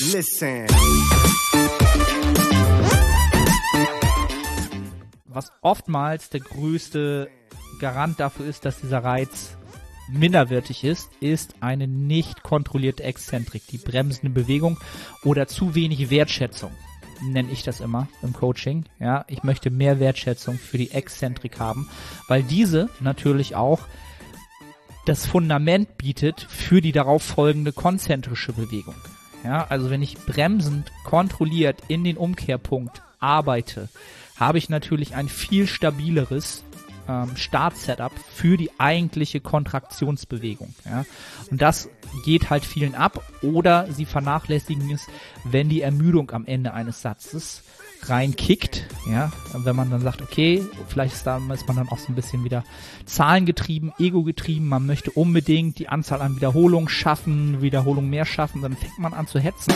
Listen. 0.00 0.66
Was 5.26 5.52
oftmals 5.62 6.30
der 6.30 6.40
größte 6.40 7.30
Garant 7.78 8.18
dafür 8.18 8.46
ist, 8.46 8.64
dass 8.64 8.80
dieser 8.80 9.04
Reiz 9.04 9.56
minderwertig 10.10 10.82
ist, 10.82 11.10
ist 11.20 11.54
eine 11.60 11.86
nicht 11.86 12.42
kontrollierte 12.42 13.04
Exzentrik, 13.04 13.66
die 13.68 13.78
bremsende 13.78 14.30
Bewegung 14.30 14.78
oder 15.22 15.46
zu 15.46 15.74
wenig 15.74 16.10
Wertschätzung 16.10 16.72
nenne 17.22 17.52
ich 17.52 17.62
das 17.62 17.80
immer 17.80 18.08
im 18.22 18.32
Coaching. 18.32 18.84
Ja, 18.98 19.24
ich 19.28 19.44
möchte 19.44 19.70
mehr 19.70 20.00
Wertschätzung 20.00 20.58
für 20.58 20.76
die 20.76 20.90
Exzentrik 20.90 21.60
haben, 21.60 21.88
weil 22.28 22.42
diese 22.42 22.90
natürlich 23.00 23.54
auch 23.54 23.80
das 25.06 25.24
Fundament 25.24 25.96
bietet 25.96 26.40
für 26.40 26.82
die 26.82 26.92
darauf 26.92 27.22
folgende 27.22 27.72
konzentrische 27.72 28.52
Bewegung. 28.52 28.96
Ja, 29.44 29.66
also 29.68 29.90
wenn 29.90 30.02
ich 30.02 30.16
bremsend 30.16 30.90
kontrolliert 31.04 31.78
in 31.88 32.02
den 32.02 32.16
Umkehrpunkt 32.16 33.02
arbeite, 33.20 33.88
habe 34.36 34.58
ich 34.58 34.68
natürlich 34.68 35.14
ein 35.14 35.28
viel 35.28 35.66
stabileres 35.66 36.64
ähm, 37.08 37.36
Start-Setup 37.36 38.12
für 38.32 38.56
die 38.56 38.70
eigentliche 38.78 39.40
Kontraktionsbewegung. 39.40 40.74
Ja? 40.84 41.04
Und 41.50 41.60
das 41.60 41.88
geht 42.24 42.50
halt 42.50 42.64
vielen 42.64 42.94
ab 42.94 43.22
oder 43.42 43.92
sie 43.92 44.06
vernachlässigen 44.06 44.90
es, 44.90 45.06
wenn 45.44 45.68
die 45.68 45.82
Ermüdung 45.82 46.30
am 46.30 46.46
Ende 46.46 46.72
eines 46.72 47.02
Satzes 47.02 47.62
reinkickt, 48.08 48.84
ja, 49.10 49.32
wenn 49.52 49.76
man 49.76 49.90
dann 49.90 50.00
sagt, 50.00 50.22
okay, 50.22 50.62
vielleicht 50.88 51.14
ist, 51.14 51.26
da, 51.26 51.40
ist 51.52 51.66
man 51.66 51.76
dann 51.76 51.88
auch 51.88 51.98
so 51.98 52.12
ein 52.12 52.14
bisschen 52.14 52.44
wieder 52.44 52.64
zahlengetrieben, 53.06 53.92
ego-getrieben, 53.98 54.68
man 54.68 54.86
möchte 54.86 55.10
unbedingt 55.10 55.78
die 55.78 55.88
Anzahl 55.88 56.22
an 56.22 56.36
Wiederholungen 56.36 56.88
schaffen, 56.88 57.62
Wiederholungen 57.62 58.10
mehr 58.10 58.24
schaffen, 58.24 58.62
dann 58.62 58.76
fängt 58.76 58.98
man 58.98 59.14
an 59.14 59.26
zu 59.26 59.38
hetzen. 59.40 59.72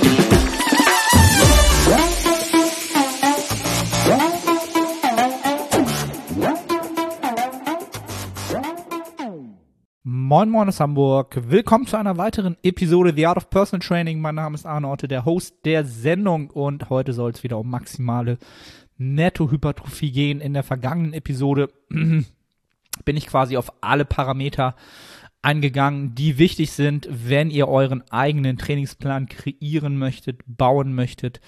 Moin 10.29 10.51
Moin 10.51 10.69
aus 10.69 10.79
Hamburg. 10.79 11.41
Willkommen 11.49 11.87
zu 11.87 11.97
einer 11.97 12.19
weiteren 12.19 12.59
Episode 12.63 13.15
The 13.17 13.25
Art 13.25 13.39
of 13.39 13.49
Personal 13.49 13.81
Training. 13.81 14.21
Mein 14.21 14.35
Name 14.35 14.57
ist 14.57 14.67
Arne 14.67 14.87
Orte, 14.87 15.09
der 15.09 15.25
Host 15.25 15.55
der 15.65 15.87
Sendung 15.87 16.51
und 16.51 16.91
heute 16.91 17.15
soll 17.15 17.31
es 17.31 17.43
wieder 17.43 17.59
um 17.59 17.71
maximale 17.71 18.37
Nettohypertrophie 18.99 20.13
gehen. 20.13 20.43
In 20.43 20.53
der 20.53 20.65
vergangenen 20.65 21.15
Episode 21.15 21.71
bin 21.89 22.27
ich 23.07 23.27
quasi 23.27 23.57
auf 23.57 23.73
alle 23.81 24.05
Parameter 24.05 24.77
eingegangen, 25.41 26.15
die 26.15 26.37
wichtig 26.37 26.73
sind, 26.73 27.09
wenn 27.11 27.49
ihr 27.49 27.67
euren 27.67 28.05
eigenen 28.11 28.59
Trainingsplan 28.59 29.29
kreieren 29.29 29.97
möchtet, 29.97 30.43
bauen 30.47 30.95
möchtet 30.95 31.41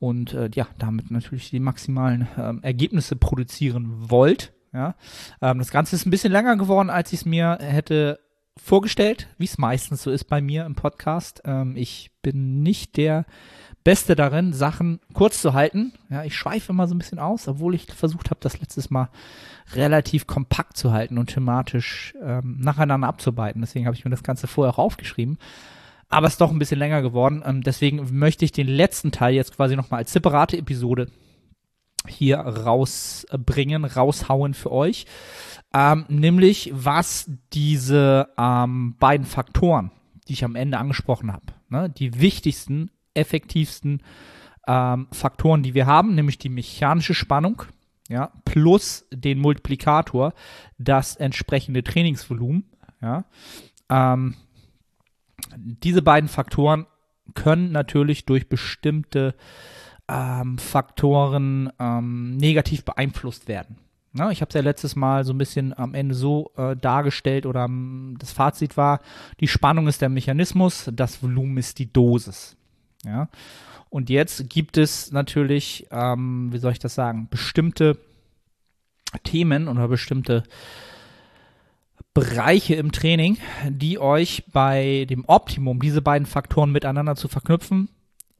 und 0.00 0.34
äh, 0.34 0.50
ja, 0.52 0.66
damit 0.80 1.12
natürlich 1.12 1.50
die 1.50 1.60
maximalen 1.60 2.26
äh, 2.36 2.54
Ergebnisse 2.66 3.14
produzieren 3.14 4.10
wollt. 4.10 4.52
Ja, 4.72 4.94
ähm, 5.40 5.58
das 5.58 5.70
Ganze 5.70 5.96
ist 5.96 6.06
ein 6.06 6.10
bisschen 6.10 6.32
länger 6.32 6.56
geworden, 6.56 6.90
als 6.90 7.12
ich 7.12 7.20
es 7.20 7.24
mir 7.24 7.58
hätte 7.60 8.20
vorgestellt, 8.56 9.28
wie 9.38 9.44
es 9.44 9.58
meistens 9.58 10.02
so 10.02 10.10
ist 10.10 10.24
bei 10.24 10.40
mir 10.40 10.64
im 10.64 10.74
Podcast. 10.74 11.42
Ähm, 11.44 11.76
ich 11.76 12.10
bin 12.22 12.62
nicht 12.62 12.96
der 12.96 13.26
Beste 13.84 14.16
darin, 14.16 14.52
Sachen 14.52 15.00
kurz 15.12 15.40
zu 15.40 15.54
halten. 15.54 15.92
Ja, 16.10 16.24
ich 16.24 16.34
schweife 16.34 16.72
immer 16.72 16.88
so 16.88 16.94
ein 16.94 16.98
bisschen 16.98 17.18
aus, 17.18 17.46
obwohl 17.46 17.74
ich 17.74 17.86
versucht 17.92 18.30
habe, 18.30 18.40
das 18.40 18.58
letztes 18.58 18.90
Mal 18.90 19.10
relativ 19.74 20.26
kompakt 20.26 20.76
zu 20.76 20.92
halten 20.92 21.18
und 21.18 21.28
thematisch 21.28 22.14
ähm, 22.22 22.58
nacheinander 22.60 23.06
abzuarbeiten. 23.06 23.60
Deswegen 23.60 23.86
habe 23.86 23.96
ich 23.96 24.04
mir 24.04 24.10
das 24.10 24.24
Ganze 24.24 24.46
vorher 24.46 24.74
auch 24.74 24.78
aufgeschrieben. 24.78 25.38
Aber 26.08 26.26
es 26.26 26.34
ist 26.34 26.40
doch 26.40 26.50
ein 26.50 26.58
bisschen 26.58 26.78
länger 26.78 27.02
geworden. 27.02 27.42
Ähm, 27.44 27.62
deswegen 27.62 28.18
möchte 28.18 28.44
ich 28.44 28.52
den 28.52 28.68
letzten 28.68 29.12
Teil 29.12 29.34
jetzt 29.34 29.54
quasi 29.54 29.76
nochmal 29.76 29.98
als 29.98 30.12
separate 30.12 30.56
Episode 30.56 31.08
hier 32.08 32.38
rausbringen, 32.38 33.84
raushauen 33.84 34.54
für 34.54 34.72
euch. 34.72 35.06
Ähm, 35.74 36.04
nämlich 36.08 36.70
was 36.74 37.30
diese 37.52 38.28
ähm, 38.38 38.96
beiden 38.98 39.26
Faktoren, 39.26 39.90
die 40.28 40.34
ich 40.34 40.44
am 40.44 40.56
Ende 40.56 40.78
angesprochen 40.78 41.32
habe, 41.32 41.46
ne, 41.68 41.90
die 41.90 42.20
wichtigsten, 42.20 42.90
effektivsten 43.14 44.02
ähm, 44.66 45.08
Faktoren, 45.12 45.62
die 45.62 45.74
wir 45.74 45.86
haben, 45.86 46.14
nämlich 46.14 46.38
die 46.38 46.48
mechanische 46.48 47.14
Spannung, 47.14 47.62
ja, 48.08 48.30
plus 48.44 49.06
den 49.10 49.38
Multiplikator, 49.38 50.32
das 50.78 51.16
entsprechende 51.16 51.82
Trainingsvolumen, 51.82 52.64
ja. 53.02 53.24
Ähm, 53.88 54.34
diese 55.56 56.02
beiden 56.02 56.28
Faktoren 56.28 56.86
können 57.34 57.72
natürlich 57.72 58.24
durch 58.24 58.48
bestimmte 58.48 59.34
ähm, 60.08 60.58
Faktoren 60.58 61.70
ähm, 61.78 62.36
negativ 62.36 62.84
beeinflusst 62.84 63.48
werden. 63.48 63.78
Ja, 64.14 64.30
ich 64.30 64.40
habe 64.40 64.48
es 64.48 64.54
ja 64.54 64.62
letztes 64.62 64.96
Mal 64.96 65.24
so 65.24 65.34
ein 65.34 65.38
bisschen 65.38 65.76
am 65.76 65.94
Ende 65.94 66.14
so 66.14 66.50
äh, 66.56 66.74
dargestellt 66.74 67.44
oder 67.44 67.64
ähm, 67.66 68.16
das 68.18 68.32
Fazit 68.32 68.76
war, 68.76 69.00
die 69.40 69.48
Spannung 69.48 69.88
ist 69.88 70.00
der 70.00 70.08
Mechanismus, 70.08 70.90
das 70.92 71.22
Volumen 71.22 71.58
ist 71.58 71.78
die 71.78 71.92
Dosis. 71.92 72.56
Ja. 73.04 73.28
Und 73.90 74.08
jetzt 74.08 74.48
gibt 74.48 74.78
es 74.78 75.12
natürlich, 75.12 75.86
ähm, 75.90 76.52
wie 76.52 76.58
soll 76.58 76.72
ich 76.72 76.78
das 76.78 76.94
sagen, 76.94 77.28
bestimmte 77.30 77.98
Themen 79.22 79.68
oder 79.68 79.88
bestimmte 79.88 80.44
Bereiche 82.14 82.74
im 82.74 82.92
Training, 82.92 83.36
die 83.68 83.98
euch 83.98 84.44
bei 84.50 85.06
dem 85.08 85.24
Optimum, 85.26 85.80
diese 85.80 86.00
beiden 86.00 86.26
Faktoren 86.26 86.72
miteinander 86.72 87.14
zu 87.16 87.28
verknüpfen, 87.28 87.90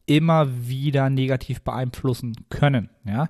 immer 0.06 0.48
wieder 0.68 1.10
negativ 1.10 1.62
beeinflussen 1.62 2.34
können. 2.48 2.90
Ja? 3.04 3.28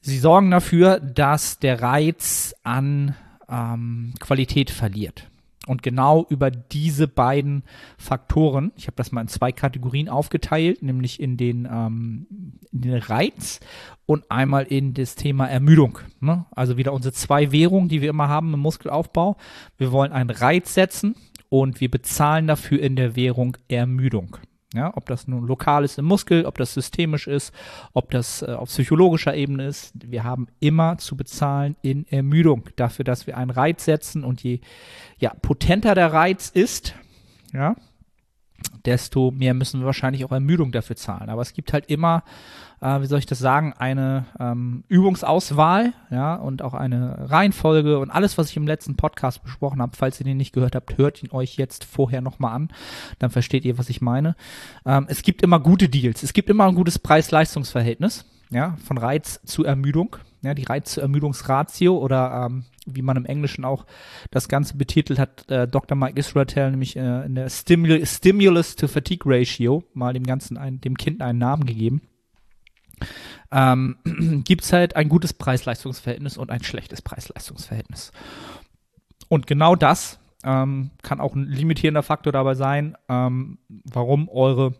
Sie 0.00 0.18
sorgen 0.18 0.50
dafür, 0.50 0.98
dass 0.98 1.58
der 1.58 1.82
Reiz 1.82 2.54
an 2.62 3.14
ähm, 3.48 4.14
Qualität 4.18 4.70
verliert. 4.70 5.30
Und 5.66 5.82
genau 5.82 6.26
über 6.30 6.50
diese 6.50 7.06
beiden 7.06 7.64
Faktoren, 7.98 8.72
ich 8.76 8.86
habe 8.86 8.96
das 8.96 9.12
mal 9.12 9.20
in 9.20 9.28
zwei 9.28 9.52
Kategorien 9.52 10.08
aufgeteilt, 10.08 10.82
nämlich 10.82 11.20
in 11.20 11.36
den, 11.36 11.68
ähm, 11.70 12.26
in 12.72 12.80
den 12.80 12.94
Reiz 12.94 13.60
und 14.06 14.30
einmal 14.30 14.64
in 14.64 14.94
das 14.94 15.16
Thema 15.16 15.46
Ermüdung. 15.46 15.98
Ne? 16.18 16.46
Also 16.50 16.78
wieder 16.78 16.94
unsere 16.94 17.12
zwei 17.12 17.52
Währungen, 17.52 17.90
die 17.90 18.00
wir 18.00 18.08
immer 18.08 18.28
haben 18.28 18.54
im 18.54 18.60
Muskelaufbau. 18.60 19.36
Wir 19.76 19.92
wollen 19.92 20.12
einen 20.12 20.30
Reiz 20.30 20.72
setzen 20.72 21.14
und 21.50 21.80
wir 21.80 21.90
bezahlen 21.90 22.46
dafür 22.46 22.80
in 22.80 22.96
der 22.96 23.14
Währung 23.14 23.56
Ermüdung. 23.68 24.38
Ja, 24.72 24.96
ob 24.96 25.06
das 25.06 25.26
nun 25.26 25.48
lokal 25.48 25.84
ist 25.84 25.98
im 25.98 26.04
Muskel, 26.04 26.46
ob 26.46 26.56
das 26.56 26.74
systemisch 26.74 27.26
ist, 27.26 27.52
ob 27.92 28.12
das 28.12 28.42
äh, 28.42 28.52
auf 28.52 28.68
psychologischer 28.68 29.34
Ebene 29.34 29.66
ist. 29.66 29.92
Wir 29.94 30.22
haben 30.22 30.46
immer 30.60 30.96
zu 30.98 31.16
bezahlen 31.16 31.74
in 31.82 32.06
Ermüdung 32.06 32.62
dafür, 32.76 33.04
dass 33.04 33.26
wir 33.26 33.36
einen 33.36 33.50
Reiz 33.50 33.84
setzen 33.84 34.22
und 34.22 34.44
je 34.44 34.60
ja, 35.18 35.34
potenter 35.42 35.96
der 35.96 36.12
Reiz 36.12 36.50
ist, 36.50 36.94
ja, 37.52 37.74
desto 38.84 39.30
mehr 39.30 39.54
müssen 39.54 39.80
wir 39.80 39.86
wahrscheinlich 39.86 40.24
auch 40.24 40.32
Ermüdung 40.32 40.72
dafür 40.72 40.96
zahlen. 40.96 41.28
Aber 41.28 41.42
es 41.42 41.52
gibt 41.52 41.72
halt 41.72 41.86
immer 41.86 42.22
äh, 42.80 43.00
wie 43.00 43.06
soll 43.06 43.18
ich 43.18 43.26
das 43.26 43.38
sagen, 43.38 43.74
eine 43.78 44.26
ähm, 44.38 44.84
Übungsauswahl, 44.88 45.92
ja, 46.10 46.34
und 46.34 46.62
auch 46.62 46.74
eine 46.74 47.30
Reihenfolge 47.30 47.98
und 47.98 48.10
alles, 48.10 48.38
was 48.38 48.50
ich 48.50 48.56
im 48.56 48.66
letzten 48.66 48.96
Podcast 48.96 49.42
besprochen 49.42 49.82
habe. 49.82 49.96
Falls 49.96 50.20
ihr 50.20 50.24
den 50.24 50.36
nicht 50.36 50.52
gehört 50.52 50.74
habt, 50.74 50.96
hört 50.98 51.22
ihn 51.22 51.30
euch 51.30 51.56
jetzt 51.56 51.84
vorher 51.84 52.20
nochmal 52.20 52.54
an. 52.54 52.68
Dann 53.18 53.30
versteht 53.30 53.64
ihr, 53.64 53.78
was 53.78 53.90
ich 53.90 54.00
meine. 54.00 54.34
Ähm, 54.86 55.06
es 55.08 55.22
gibt 55.22 55.42
immer 55.42 55.60
gute 55.60 55.88
Deals. 55.88 56.22
Es 56.22 56.32
gibt 56.32 56.50
immer 56.50 56.66
ein 56.66 56.74
gutes 56.74 56.98
Preis-Leistungs-Verhältnis, 56.98 58.24
ja, 58.50 58.76
von 58.84 58.98
Reiz 58.98 59.40
zu 59.44 59.64
Ermüdung. 59.64 60.16
Ja, 60.42 60.54
die 60.54 60.64
Reiz-zu-Ermüdungsratio 60.64 61.98
oder 61.98 62.46
ähm, 62.46 62.64
wie 62.86 63.02
man 63.02 63.16
im 63.16 63.26
Englischen 63.26 63.64
auch 63.64 63.86
das 64.30 64.48
Ganze 64.48 64.76
betitelt 64.76 65.18
hat, 65.18 65.50
äh, 65.50 65.68
Dr. 65.68 65.96
Mike 65.96 66.18
Israel 66.18 66.70
nämlich 66.70 66.96
äh, 66.96 67.26
in 67.26 67.34
der 67.34 67.50
Stimul 67.50 68.04
Stimulus 68.06 68.76
to 68.76 68.88
Fatigue 68.88 69.24
Ratio 69.26 69.84
mal 69.92 70.12
dem 70.12 70.24
Ganzen 70.24 70.56
ein, 70.56 70.80
dem 70.80 70.96
Kind 70.96 71.20
einen 71.20 71.38
Namen 71.38 71.66
gegeben 71.66 72.02
ähm, 73.50 73.96
gibt 74.44 74.64
es 74.64 74.72
halt 74.72 74.96
ein 74.96 75.08
gutes 75.08 75.32
Preis-Leistungs-Verhältnis 75.34 76.36
und 76.36 76.50
ein 76.50 76.62
schlechtes 76.62 77.02
Preis-Leistungs-Verhältnis. 77.02 78.12
Und 79.28 79.46
genau 79.46 79.76
das 79.76 80.18
ähm, 80.44 80.90
kann 81.02 81.20
auch 81.20 81.34
ein 81.34 81.46
limitierender 81.46 82.02
Faktor 82.02 82.32
dabei 82.32 82.54
sein, 82.54 82.96
ähm, 83.08 83.58
warum 83.68 84.28
eure 84.28 84.74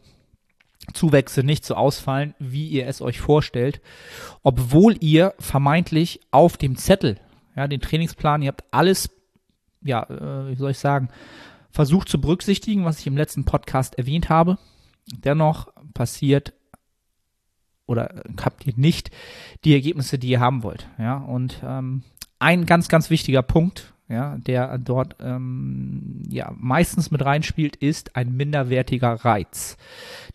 Zuwächse 0.94 1.44
nicht 1.44 1.64
so 1.64 1.74
ausfallen, 1.74 2.34
wie 2.38 2.68
ihr 2.68 2.86
es 2.86 3.02
euch 3.02 3.20
vorstellt, 3.20 3.80
obwohl 4.42 4.96
ihr 5.00 5.34
vermeintlich 5.38 6.20
auf 6.30 6.56
dem 6.56 6.76
Zettel, 6.76 7.20
ja, 7.56 7.66
den 7.66 7.80
Trainingsplan, 7.80 8.42
ihr 8.42 8.48
habt 8.48 8.64
alles, 8.70 9.10
ja, 9.82 10.02
äh, 10.04 10.50
wie 10.50 10.56
soll 10.56 10.72
ich 10.72 10.78
sagen, 10.78 11.08
versucht 11.70 12.08
zu 12.08 12.20
berücksichtigen, 12.20 12.84
was 12.84 13.00
ich 13.00 13.06
im 13.06 13.16
letzten 13.16 13.44
Podcast 13.44 13.98
erwähnt 13.98 14.28
habe. 14.28 14.58
Dennoch 15.06 15.68
passiert 15.94 16.52
oder 17.86 18.22
habt 18.40 18.66
ihr 18.66 18.74
nicht 18.76 19.10
die 19.64 19.74
Ergebnisse, 19.74 20.18
die 20.18 20.28
ihr 20.28 20.40
haben 20.40 20.62
wollt. 20.62 20.88
Ja, 20.98 21.16
und 21.16 21.60
ähm, 21.64 22.04
ein 22.38 22.66
ganz, 22.66 22.88
ganz 22.88 23.10
wichtiger 23.10 23.42
Punkt, 23.42 23.92
ja, 24.10 24.36
der 24.38 24.76
dort 24.78 25.16
ähm, 25.20 26.22
ja 26.28 26.52
meistens 26.58 27.10
mit 27.10 27.24
reinspielt, 27.24 27.76
ist 27.76 28.16
ein 28.16 28.36
minderwertiger 28.36 29.24
Reiz. 29.24 29.76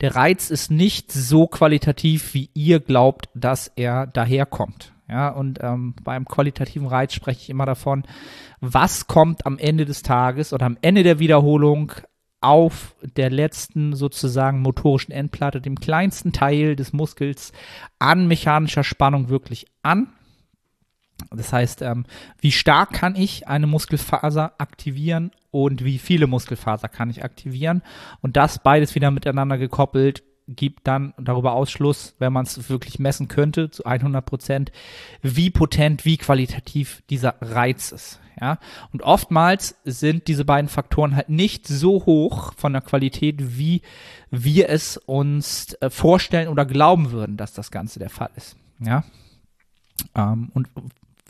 Der 0.01 0.15
Reiz 0.15 0.49
ist 0.49 0.71
nicht 0.71 1.11
so 1.11 1.47
qualitativ, 1.47 2.33
wie 2.33 2.49
ihr 2.53 2.79
glaubt, 2.79 3.29
dass 3.35 3.67
er 3.75 4.07
daherkommt. 4.07 4.93
Ja, 5.07 5.29
und 5.29 5.59
ähm, 5.61 5.93
beim 6.03 6.25
qualitativen 6.25 6.87
Reiz 6.87 7.13
spreche 7.13 7.41
ich 7.41 7.49
immer 7.49 7.67
davon, 7.67 8.03
was 8.59 9.05
kommt 9.05 9.45
am 9.45 9.59
Ende 9.59 9.85
des 9.85 10.01
Tages 10.01 10.51
oder 10.51 10.65
am 10.65 10.77
Ende 10.81 11.03
der 11.03 11.19
Wiederholung 11.19 11.91
auf 12.41 12.95
der 13.01 13.29
letzten 13.29 13.95
sozusagen 13.95 14.61
motorischen 14.61 15.13
Endplatte, 15.13 15.61
dem 15.61 15.79
kleinsten 15.79 16.31
Teil 16.31 16.75
des 16.75 16.93
Muskels 16.93 17.51
an 17.99 18.27
mechanischer 18.27 18.83
Spannung 18.83 19.29
wirklich 19.29 19.67
an. 19.83 20.07
Das 21.31 21.53
heißt, 21.53 21.81
ähm, 21.81 22.05
wie 22.39 22.51
stark 22.51 22.93
kann 22.93 23.15
ich 23.15 23.47
eine 23.47 23.67
Muskelfaser 23.67 24.53
aktivieren 24.57 25.31
und 25.51 25.83
wie 25.83 25.97
viele 25.97 26.27
Muskelfaser 26.27 26.89
kann 26.89 27.09
ich 27.09 27.23
aktivieren? 27.23 27.81
Und 28.21 28.35
das 28.37 28.59
beides 28.59 28.95
wieder 28.95 29.11
miteinander 29.11 29.57
gekoppelt 29.57 30.23
gibt 30.47 30.85
dann 30.87 31.13
darüber 31.17 31.53
Ausschluss, 31.53 32.15
wenn 32.19 32.31
man 32.31 32.45
es 32.45 32.69
wirklich 32.69 32.99
messen 32.99 33.27
könnte, 33.27 33.71
zu 33.71 33.85
100 33.85 34.23
Prozent, 34.23 34.71
wie 35.21 35.49
potent, 35.49 36.05
wie 36.05 36.17
qualitativ 36.17 37.01
dieser 37.09 37.35
Reiz 37.41 37.91
ist. 37.91 38.19
Ja, 38.39 38.59
und 38.91 39.01
oftmals 39.01 39.75
sind 39.85 40.27
diese 40.27 40.43
beiden 40.43 40.67
Faktoren 40.67 41.15
halt 41.15 41.29
nicht 41.29 41.67
so 41.67 42.05
hoch 42.05 42.53
von 42.57 42.73
der 42.73 42.81
Qualität, 42.81 43.57
wie 43.57 43.81
wir 44.29 44.69
es 44.69 44.97
uns 44.97 45.73
äh, 45.75 45.89
vorstellen 45.89 46.49
oder 46.49 46.65
glauben 46.65 47.11
würden, 47.11 47.37
dass 47.37 47.53
das 47.53 47.71
Ganze 47.71 47.97
der 47.97 48.09
Fall 48.09 48.29
ist. 48.35 48.57
Ja, 48.81 49.05
ähm, 50.15 50.51
und 50.53 50.67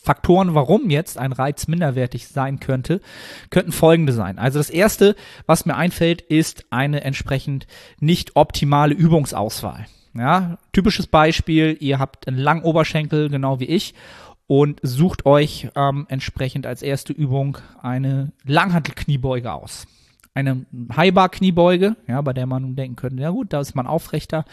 Faktoren, 0.06 0.54
warum 0.54 0.90
jetzt 0.90 1.18
ein 1.18 1.32
Reiz 1.32 1.68
minderwertig 1.68 2.28
sein 2.28 2.60
könnte, 2.60 3.02
könnten 3.50 3.72
folgende 3.72 4.14
sein. 4.14 4.40
Also 4.40 4.60
das 4.60 4.70
erste, 4.70 5.16
was 5.48 5.66
mir 5.66 5.76
einfällt, 5.76 6.22
ist 6.22 6.66
eine 6.70 7.04
entsprechend 7.04 7.68
nicht 8.00 8.36
optimale 8.36 8.94
Übungsauswahl. 8.94 9.88
Ja, 10.14 10.60
typisches 10.72 11.08
Beispiel, 11.08 11.76
ihr 11.80 12.00
habt 12.00 12.28
einen 12.28 12.38
langen 12.38 12.64
Oberschenkel, 12.64 13.30
genau 13.30 13.60
wie 13.60 13.66
ich, 13.66 13.94
und 14.48 14.80
sucht 14.84 15.26
euch 15.26 15.70
ähm, 15.76 16.06
entsprechend 16.08 16.68
als 16.68 16.82
erste 16.82 17.12
Übung 17.12 17.58
eine 17.82 18.32
Langhantelkniebeuge 18.46 19.52
aus 19.52 19.88
eine 20.36 20.66
Highbar-Kniebeuge, 20.96 21.96
ja, 22.08 22.22
bei 22.22 22.34
der 22.34 22.46
man 22.46 22.64
nun 22.64 22.76
denken 22.76 22.98
könnte, 22.98 23.24
ja 23.24 23.30
gut, 23.30 23.54
da 23.54 23.62
ist 23.62 23.74
man 23.74 23.88
aufrechter. 23.88 24.44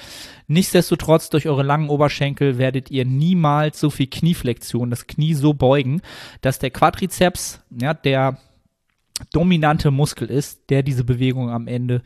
Nichtsdestotrotz, 0.47 1.29
durch 1.29 1.49
eure 1.49 1.65
langen 1.65 1.91
Oberschenkel 1.91 2.57
werdet 2.57 2.91
ihr 2.91 3.05
niemals 3.05 3.81
so 3.81 3.91
viel 3.91 4.07
Knieflexion, 4.07 4.91
das 4.91 5.09
Knie 5.09 5.35
so 5.35 5.55
beugen, 5.55 6.01
dass 6.41 6.61
der 6.61 6.71
Quadrizeps, 6.71 7.61
ja, 7.71 7.95
der 7.95 8.39
dominante 9.33 9.91
Muskel 9.91 10.31
ist, 10.31 10.71
der 10.71 10.85
diese 10.85 11.05
Bewegung 11.05 11.51
am 11.51 11.67
Ende 11.67 12.03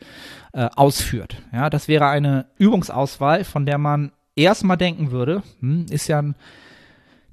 äh, 0.53 0.69
ausführt. 0.75 1.37
Ja, 1.53 1.69
das 1.69 1.87
wäre 1.87 2.07
eine 2.07 2.47
Übungsauswahl, 2.57 3.43
von 3.43 3.67
der 3.67 3.77
man 3.77 4.11
erstmal 4.35 4.77
denken 4.77 5.11
würde, 5.11 5.43
hm, 5.59 5.85
ist 5.91 6.07
ja 6.07 6.19
ein 6.19 6.35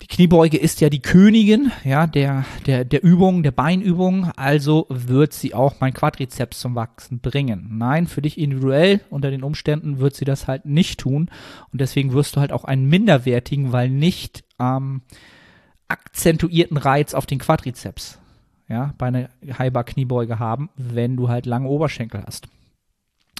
die 0.04 0.16
Kniebeuge 0.16 0.58
ist 0.58 0.82
ja 0.82 0.90
die 0.90 1.00
Königin, 1.00 1.72
ja, 1.82 2.06
der, 2.06 2.44
der, 2.66 2.84
der 2.84 3.02
Übung, 3.02 3.42
der 3.42 3.52
Beinübung, 3.52 4.30
also 4.36 4.84
wird 4.90 5.32
sie 5.32 5.54
auch 5.54 5.76
mein 5.80 5.94
Quadrizeps 5.94 6.60
zum 6.60 6.74
Wachsen 6.74 7.20
bringen. 7.20 7.70
Nein, 7.78 8.06
für 8.06 8.20
dich 8.20 8.36
individuell 8.36 9.00
unter 9.08 9.30
den 9.30 9.42
Umständen 9.42 10.00
wird 10.00 10.14
sie 10.14 10.26
das 10.26 10.46
halt 10.46 10.66
nicht 10.66 11.00
tun 11.00 11.30
und 11.72 11.80
deswegen 11.80 12.12
wirst 12.12 12.36
du 12.36 12.40
halt 12.40 12.52
auch 12.52 12.64
einen 12.64 12.86
minderwertigen, 12.86 13.72
weil 13.72 13.88
nicht 13.88 14.44
ähm, 14.60 15.00
akzentuierten 15.88 16.76
Reiz 16.76 17.14
auf 17.14 17.24
den 17.24 17.38
Quadrizeps, 17.38 18.18
ja, 18.68 18.92
bei 18.98 19.06
einer 19.06 19.30
High 19.58 19.72
Kniebeuge 19.86 20.38
haben, 20.38 20.68
wenn 20.76 21.16
du 21.16 21.30
halt 21.30 21.46
lange 21.46 21.68
Oberschenkel 21.68 22.24
hast. 22.26 22.46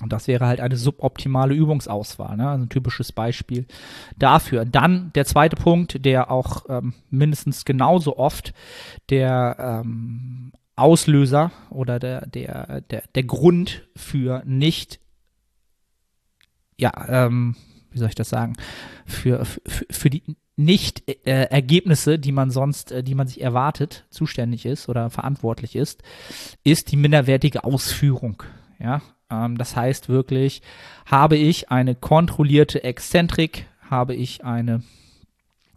Und 0.02 0.12
das 0.12 0.26
wäre 0.26 0.46
halt 0.46 0.61
eine 0.61 0.76
suboptimale 0.76 1.55
Übungsauswahl, 1.55 2.37
ne? 2.37 2.49
also 2.49 2.64
ein 2.64 2.69
typisches 2.69 3.12
Beispiel 3.12 3.67
dafür. 4.17 4.64
Dann 4.64 5.12
der 5.14 5.25
zweite 5.25 5.56
Punkt, 5.56 6.05
der 6.05 6.31
auch 6.31 6.64
ähm, 6.69 6.94
mindestens 7.11 7.64
genauso 7.64 8.17
oft 8.17 8.52
der 9.11 9.82
ähm, 9.85 10.52
Auslöser 10.76 11.52
oder 11.70 12.00
der, 12.00 12.26
der, 12.26 12.81
der, 12.81 13.05
der 13.14 13.23
Grund 13.23 13.87
für 13.94 14.43
nicht, 14.44 14.99
ja, 16.76 16.93
ähm, 17.08 17.55
wie 17.93 17.99
soll 17.99 18.08
ich 18.08 18.17
das 18.17 18.29
sagen, 18.29 18.55
für, 19.06 19.44
für, 19.44 19.87
für 19.88 20.11
die 20.11 20.25
nicht-Ergebnisse, 20.56 22.14
äh, 22.14 22.19
die 22.19 22.32
man 22.32 22.50
sonst, 22.50 22.91
äh, 22.93 23.02
die 23.05 23.14
man 23.14 23.29
sich 23.29 23.41
erwartet, 23.41 24.05
zuständig 24.11 24.67
ist 24.67 24.88
oder 24.88 25.11
verantwortlich 25.11 25.76
ist, 25.76 26.02
ist 26.64 26.91
die 26.91 26.96
minderwertige 26.96 27.64
Ausführung. 27.64 28.43
Ja, 28.84 29.00
ähm, 29.31 29.56
das 29.56 29.76
heißt 29.76 30.10
wirklich, 30.10 30.60
habe 31.06 31.36
ich 31.36 31.70
eine 31.70 31.94
kontrollierte 31.94 32.84
Exzentrik, 32.84 33.66
habe 33.88 34.14
ich 34.14 34.44
eine 34.44 34.82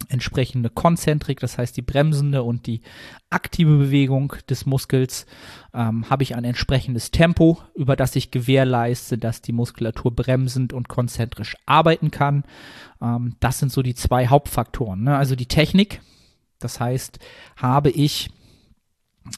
entsprechende 0.09 0.69
Konzentrik, 0.69 1.39
das 1.39 1.57
heißt 1.57 1.75
die 1.77 1.81
bremsende 1.81 2.43
und 2.43 2.67
die 2.67 2.81
aktive 3.29 3.77
Bewegung 3.77 4.33
des 4.49 4.65
Muskels, 4.65 5.25
ähm, 5.73 6.09
habe 6.09 6.23
ich 6.23 6.35
ein 6.35 6.43
entsprechendes 6.43 7.09
Tempo, 7.09 7.59
über 7.75 7.95
das 7.95 8.15
ich 8.17 8.29
gewährleiste, 8.29 9.17
dass 9.17 9.41
die 9.41 9.53
Muskulatur 9.53 10.13
bremsend 10.13 10.73
und 10.73 10.89
konzentrisch 10.89 11.55
arbeiten 11.65 12.11
kann. 12.11 12.43
Ähm, 13.01 13.37
das 13.39 13.59
sind 13.59 13.71
so 13.71 13.81
die 13.81 13.95
zwei 13.95 14.27
Hauptfaktoren. 14.27 15.03
Ne? 15.03 15.15
Also 15.17 15.35
die 15.35 15.47
Technik, 15.47 16.01
das 16.59 16.81
heißt, 16.81 17.19
habe 17.55 17.89
ich 17.89 18.29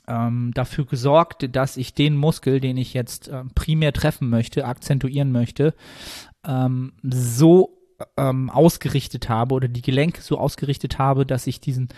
ähm, 0.07 0.51
dafür 0.53 0.85
gesorgt, 0.85 1.55
dass 1.55 1.77
ich 1.77 1.93
den 1.93 2.15
Muskel, 2.15 2.59
den 2.59 2.77
ich 2.77 2.93
jetzt 2.93 3.27
äh, 3.27 3.43
primär 3.55 3.93
treffen 3.93 4.29
möchte, 4.29 4.65
akzentuieren 4.65 5.31
möchte, 5.31 5.73
ähm, 6.45 6.93
so 7.03 7.77
ähm, 8.17 8.49
ausgerichtet 8.49 9.29
habe 9.29 9.55
oder 9.55 9.67
die 9.67 9.81
Gelenke 9.81 10.21
so 10.21 10.37
ausgerichtet 10.37 10.99
habe, 10.99 11.25
dass 11.25 11.47
ich 11.47 11.59
diesen 11.59 11.89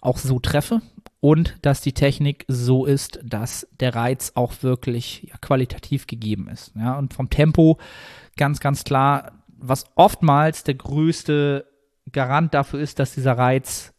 auch 0.00 0.18
so 0.18 0.40
treffe 0.40 0.80
und 1.20 1.56
dass 1.62 1.80
die 1.80 1.92
Technik 1.92 2.44
so 2.48 2.84
ist, 2.84 3.20
dass 3.22 3.68
der 3.78 3.94
Reiz 3.94 4.32
auch 4.34 4.54
wirklich 4.62 5.28
ja, 5.30 5.36
qualitativ 5.40 6.06
gegeben 6.06 6.48
ist. 6.48 6.72
Ja, 6.76 6.98
und 6.98 7.14
vom 7.14 7.30
Tempo 7.30 7.78
ganz, 8.36 8.60
ganz 8.60 8.84
klar, 8.84 9.32
was 9.48 9.84
oftmals 9.94 10.64
der 10.64 10.74
größte 10.74 11.66
Garant 12.10 12.52
dafür 12.52 12.80
ist, 12.80 12.98
dass 12.98 13.14
dieser 13.14 13.38
Reiz 13.38 13.91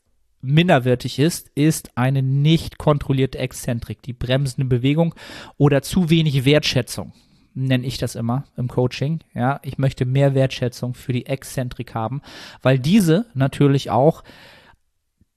minderwertig 0.44 1.20
ist, 1.20 1.50
ist 1.56 1.98
eine 1.98 2.22
nicht 2.22 2.78
kontrollierte 2.78 3.40
Exzentrik, 3.40 4.02
die 4.02 4.14
bremsende 4.14 4.66
Bewegung 4.66 5.16
oder 5.58 5.82
zu 5.82 6.10
wenig 6.10 6.46
Wertschätzung 6.46 7.14
nenne 7.56 7.86
ich 7.86 7.98
das 7.98 8.16
immer 8.16 8.46
im 8.58 8.68
Coaching. 8.68 9.20
Ja, 9.34 9.60
ich 9.64 9.78
möchte 9.78 10.06
mehr 10.06 10.34
Wertschätzung 10.34 10.94
für 10.94 11.14
die 11.14 11.26
Exzentrik 11.26 11.94
haben, 11.94 12.22
weil 12.62 12.80
diese 12.80 13.28
natürlich 13.34 13.92
auch 13.92 14.24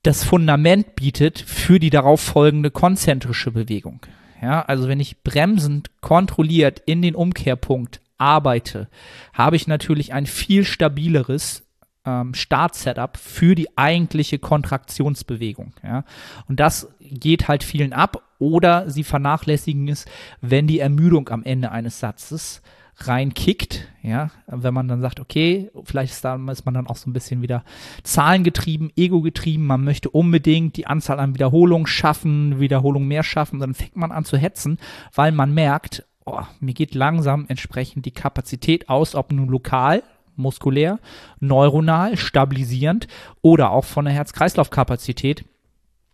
das 0.03 0.25
Fundament 0.25 0.95
bietet 0.95 1.39
für 1.39 1.81
die 1.81 1.91
darauf 1.91 2.21
folgende 2.21 2.71
konzentrische 2.71 3.51
Bewegung. 3.51 4.01
Ja, 4.41 4.63
also 4.63 4.89
wenn 4.89 5.01
ich 5.01 5.23
bremsend 5.23 5.91
kontrolliert 6.01 6.81
in 6.87 7.03
den 7.03 7.15
Umkehrpunkt 7.15 8.01
arbeite, 8.19 8.89
habe 9.33 9.57
ich 9.57 9.67
natürlich 9.67 10.13
ein 10.13 10.27
viel 10.27 10.65
stabileres 10.65 11.66
ähm, 12.07 12.33
Start-Setup 12.33 13.17
für 13.17 13.55
die 13.55 13.77
eigentliche 13.77 14.39
Kontraktionsbewegung. 14.39 15.73
Ja? 15.83 16.05
Und 16.49 16.61
das 16.61 16.89
geht 17.01 17.49
halt 17.49 17.65
vielen 17.65 17.93
ab 17.93 18.23
oder 18.39 18.89
sie 18.89 19.05
vernachlässigen 19.05 19.89
es, 19.89 20.07
wenn 20.41 20.67
die 20.67 20.81
Ermüdung 20.81 21.29
am 21.29 21.43
Ende 21.43 21.71
eines 21.73 22.01
Satzes 22.01 22.63
reinkickt, 22.99 23.89
ja, 24.03 24.31
wenn 24.47 24.73
man 24.73 24.89
dann 24.89 25.03
sagt, 25.03 25.21
okay, 25.21 25.71
vielleicht 25.85 26.15
ist, 26.15 26.25
da, 26.25 26.37
ist 26.51 26.65
man 26.65 26.73
dann 26.73 26.87
auch 26.87 26.97
so 26.97 27.11
ein 27.11 27.13
bisschen 27.13 27.43
wieder 27.43 27.63
zahlengetrieben, 28.03 28.91
ego-getrieben, 28.97 29.67
man 29.67 29.85
möchte 29.85 30.09
unbedingt 30.09 30.77
die 30.79 30.87
Anzahl 30.87 31.21
an 31.21 31.35
Wiederholungen 31.35 31.87
schaffen, 31.87 32.59
Wiederholungen 32.59 33.07
mehr 33.07 33.23
schaffen, 33.23 33.61
dann 33.61 33.75
fängt 33.75 33.97
man 33.97 34.13
an 34.13 34.25
zu 34.25 34.39
hetzen, 34.39 34.79
weil 35.15 35.33
man 35.33 35.53
merkt, 35.53 36.07
oh, 36.25 36.41
mir 36.61 36.73
geht 36.73 36.95
langsam 36.95 37.45
entsprechend 37.49 38.07
die 38.07 38.13
Kapazität 38.13 38.89
aus, 38.89 39.15
ob 39.15 39.31
nun 39.31 39.49
lokal, 39.49 40.03
muskulär, 40.37 40.99
neuronal, 41.41 42.17
stabilisierend 42.17 43.09
oder 43.43 43.71
auch 43.71 43.85
von 43.85 44.05
der 44.05 44.15
Herz-Kreislauf-Kapazität, 44.15 45.45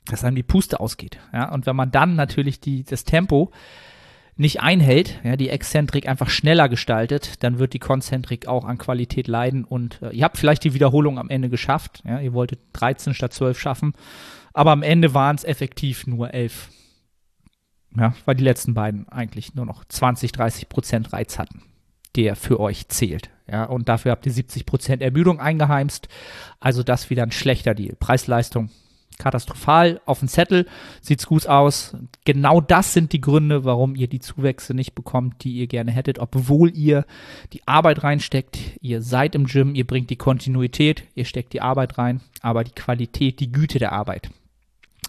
dass 0.07 0.25
einem 0.25 0.37
die 0.37 0.43
Puste 0.43 0.81
ausgeht. 0.81 1.19
Ja? 1.33 1.53
Und 1.53 1.67
wenn 1.67 1.77
man 1.77 1.91
dann 1.91 2.17
natürlich 2.17 2.61
die, 2.61 2.85
das 2.85 3.05
Tempo 3.05 3.51
nicht 4.37 4.63
einhält, 4.63 5.21
ja, 5.25 5.37
die 5.37 5.51
Exzentrik 5.51 6.09
einfach 6.09 6.31
schneller 6.31 6.69
gestaltet, 6.69 7.43
dann 7.43 7.59
wird 7.59 7.75
die 7.75 7.79
Konzentrik 7.79 8.49
auch 8.49 8.65
an 8.65 8.79
Qualität 8.79 9.29
leiden 9.29 9.65
und 9.65 10.01
äh, 10.01 10.11
ihr 10.11 10.25
habt 10.25 10.39
vielleicht 10.39 10.65
die 10.65 10.73
Wiederholung 10.73 11.19
am 11.19 11.29
Ende 11.29 11.51
geschafft, 11.51 12.03
ja, 12.05 12.19
ihr 12.19 12.33
wolltet 12.33 12.61
13 12.73 13.13
statt 13.13 13.35
12 13.35 13.59
schaffen, 13.59 13.93
aber 14.55 14.73
am 14.73 14.83
Ende 14.83 15.13
waren 15.13 15.37
es 15.37 15.45
effektiv 15.45 16.07
nur 16.07 16.33
11. 16.33 16.71
Ja, 17.95 18.15
weil 18.25 18.37
die 18.37 18.45
letzten 18.45 18.73
beiden 18.73 19.07
eigentlich 19.11 19.55
nur 19.55 19.67
noch 19.67 19.85
20, 19.85 20.33
30 20.33 20.71
Prozent 20.71 21.13
Reiz 21.13 21.39
hatten 21.39 21.63
der 22.17 22.37
für 22.37 22.61
euch 22.61 22.89
zählt. 22.89 23.31
Ja, 23.51 23.65
und 23.65 23.89
dafür 23.89 24.13
habt 24.13 24.27
ihr 24.27 24.33
70% 24.33 25.01
Ermüdung 25.01 25.41
eingeheimst. 25.41 26.09
Also 26.61 26.83
das 26.83 27.11
wieder 27.11 27.23
ein 27.23 27.33
schlechter 27.33 27.75
Deal. 27.75 27.97
Preis-Leistung 27.99 28.71
katastrophal 29.19 30.01
auf 30.05 30.19
dem 30.19 30.29
Zettel, 30.29 30.67
sieht's 31.01 31.27
gut 31.27 31.47
aus. 31.47 31.97
Genau 32.25 32.61
das 32.61 32.93
sind 32.93 33.13
die 33.13 33.21
Gründe, 33.21 33.65
warum 33.65 33.95
ihr 33.95 34.09
die 34.09 34.21
Zuwächse 34.21 34.75
nicht 34.75 34.95
bekommt, 34.95 35.45
die 35.45 35.53
ihr 35.53 35.67
gerne 35.67 35.93
hättet, 35.93 36.19
obwohl 36.19 36.77
ihr 36.77 37.05
die 37.53 37.67
Arbeit 37.67 38.03
reinsteckt. 38.03 38.59
Ihr 38.81 39.01
seid 39.01 39.35
im 39.35 39.47
Gym, 39.47 39.75
ihr 39.75 39.87
bringt 39.87 40.11
die 40.11 40.17
Kontinuität, 40.17 41.05
ihr 41.15 41.25
steckt 41.25 41.53
die 41.53 41.61
Arbeit 41.61 41.99
rein, 41.99 42.21
aber 42.41 42.65
die 42.65 42.73
Qualität, 42.73 43.41
die 43.41 43.53
Güte 43.53 43.79
der 43.79 43.93
Arbeit, 43.93 44.31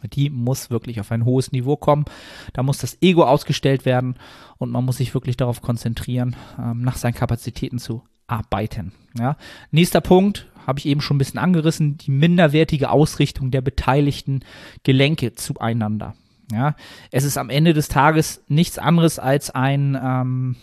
die 0.07 0.29
muss 0.29 0.69
wirklich 0.69 1.00
auf 1.00 1.12
ein 1.12 1.25
hohes 1.25 1.51
Niveau 1.51 1.75
kommen. 1.75 2.05
Da 2.53 2.63
muss 2.63 2.77
das 2.79 2.98
Ego 3.01 3.24
ausgestellt 3.24 3.86
werden 3.86 4.15
und 4.57 4.72
man 4.72 4.86
muss 4.86 4.98
sich 4.98 5.13
wirklich 5.13 5.38
darauf 5.38 5.62
konzentrieren, 5.62 6.36
ähm, 6.60 6.81
nach 6.81 6.98
seinen 6.98 7.13
Kapazitäten 7.13 7.79
zu 7.79 8.03
arbeiten. 8.27 8.93
Ja. 9.17 9.38
Nächster 9.72 10.01
Punkt, 10.01 10.48
habe 10.65 10.79
ich 10.79 10.86
eben 10.86 11.01
schon 11.01 11.15
ein 11.15 11.19
bisschen 11.19 11.39
angerissen, 11.39 11.98
die 11.98 12.12
minderwertige 12.12 12.89
Ausrichtung 12.89 13.51
der 13.51 13.62
beteiligten 13.62 14.41
Gelenke 14.83 15.33
zueinander. 15.36 16.15
Ja, 16.51 16.75
es 17.12 17.24
ist 17.24 17.38
am 17.38 17.50
Ende 17.50 17.74
des 17.74 17.88
Tages 17.88 18.43
nichts 18.48 18.77
anderes 18.77 19.17
als 19.17 19.50
ein 19.50 19.98
ähm, 20.01 20.55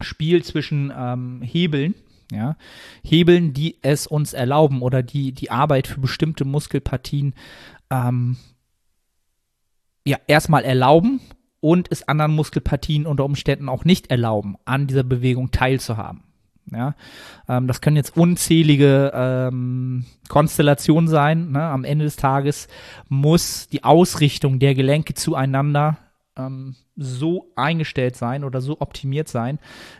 Spiel 0.00 0.42
zwischen 0.42 0.92
ähm, 0.96 1.42
Hebeln, 1.42 1.94
ja, 2.32 2.56
Hebeln, 3.04 3.52
die 3.52 3.76
es 3.82 4.06
uns 4.06 4.32
erlauben 4.32 4.80
oder 4.80 5.02
die 5.02 5.32
die 5.32 5.50
Arbeit 5.50 5.86
für 5.86 6.00
bestimmte 6.00 6.44
Muskelpartien 6.44 7.34
ähm, 7.92 8.36
ja 10.04 10.16
erstmal 10.26 10.64
erlauben 10.64 11.20
und 11.60 11.92
es 11.92 12.08
anderen 12.08 12.34
Muskelpartien 12.34 13.06
unter 13.06 13.24
Umständen 13.24 13.68
auch 13.68 13.84
nicht 13.84 14.10
erlauben, 14.10 14.56
an 14.64 14.86
dieser 14.86 15.04
Bewegung 15.04 15.50
teilzuhaben. 15.50 16.24
Ja, 16.70 16.94
ähm, 17.48 17.66
das 17.66 17.80
können 17.80 17.96
jetzt 17.96 18.16
unzählige 18.16 19.12
ähm, 19.14 20.06
Konstellationen 20.28 21.08
sein. 21.08 21.52
Ne? 21.52 21.62
Am 21.62 21.84
Ende 21.84 22.04
des 22.04 22.16
Tages 22.16 22.68
muss 23.08 23.68
die 23.68 23.84
Ausrichtung 23.84 24.58
der 24.58 24.74
Gelenke 24.74 25.14
zueinander 25.14 25.98
ähm, 26.36 26.76
so 26.96 27.52
eingestellt 27.56 28.16
sein 28.16 28.44
oder 28.44 28.60
so 28.60 28.80
optimiert 28.80 29.28
sein, 29.28 29.58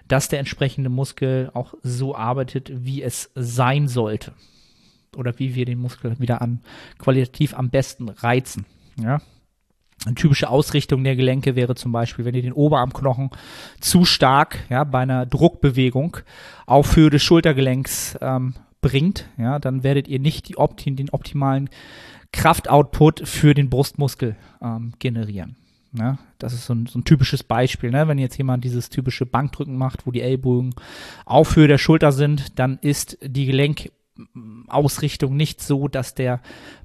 dass 0.09 0.29
der 0.29 0.39
entsprechende 0.39 0.89
Muskel 0.89 1.51
auch 1.53 1.75
so 1.83 2.15
arbeitet, 2.15 2.71
wie 2.73 3.03
es 3.03 3.31
sein 3.35 3.89
sollte. 3.89 4.33
Oder 5.17 5.39
wie 5.39 5.55
wir 5.55 5.65
den 5.65 5.79
Muskel 5.79 6.19
wieder 6.19 6.41
an 6.41 6.61
qualitativ 6.99 7.55
am 7.55 7.71
besten 7.71 8.09
reizen. 8.09 8.65
Ja. 9.01 9.21
Eine 10.05 10.15
typische 10.17 10.49
Ausrichtung 10.49 11.05
der 11.05 11.15
Gelenke 11.15 11.55
wäre 11.55 11.75
zum 11.75 11.93
Beispiel, 11.93 12.25
wenn 12.25 12.35
ihr 12.35 12.43
den 12.43 12.53
Oberarmknochen 12.53 13.31
zu 13.81 14.05
stark 14.05 14.59
ja, 14.69 14.85
bei 14.85 15.01
einer 15.01 15.27
Druckbewegung 15.27 16.17
auf 16.67 16.97
Höhe 16.97 17.11
des 17.11 17.23
Schultergelenks 17.23 18.19
ähm, 18.21 18.55
bringt, 18.81 19.29
ja, 19.39 19.59
dann 19.59 19.85
werdet 19.85 20.09
ihr 20.09 20.19
nicht 20.19 20.49
die 20.49 20.59
Opti 20.59 20.95
den 20.95 21.11
optimalen 21.11 21.71
Kraftoutput 22.33 23.29
für 23.29 23.55
den 23.55 23.71
Brustmuskel 23.71 24.37
ähm, 24.61 24.95
generieren. 24.99 25.57
Ja, 25.97 26.19
das 26.39 26.55
ist 26.55 26.65
so 26.65 26.75
ein, 26.75 26.87
so 26.87 26.99
ein 26.99 27.05
typisches 27.05 27.45
Beispiel. 27.45 27.91
Ne? 27.91 28.09
Wenn 28.09 28.19
jetzt 28.19 28.39
jemand 28.39 28.65
dieses 28.65 28.89
typische 28.89 29.27
Bankdrücken 29.27 29.77
macht, 29.77 30.07
wo 30.07 30.11
die 30.11 30.23
Ellbogen 30.23 30.75
auf 31.27 31.55
Höhe 31.55 31.69
der 31.69 31.77
Schulter 31.77 32.13
sind, 32.13 32.59
dann 32.59 32.79
ist 32.81 33.19
die 33.23 33.45
Gelenk 33.45 33.91
Ausrichtung 34.69 35.37
nicht 35.37 35.63
so, 35.63 35.89
dass 35.89 36.15
der 36.15 36.41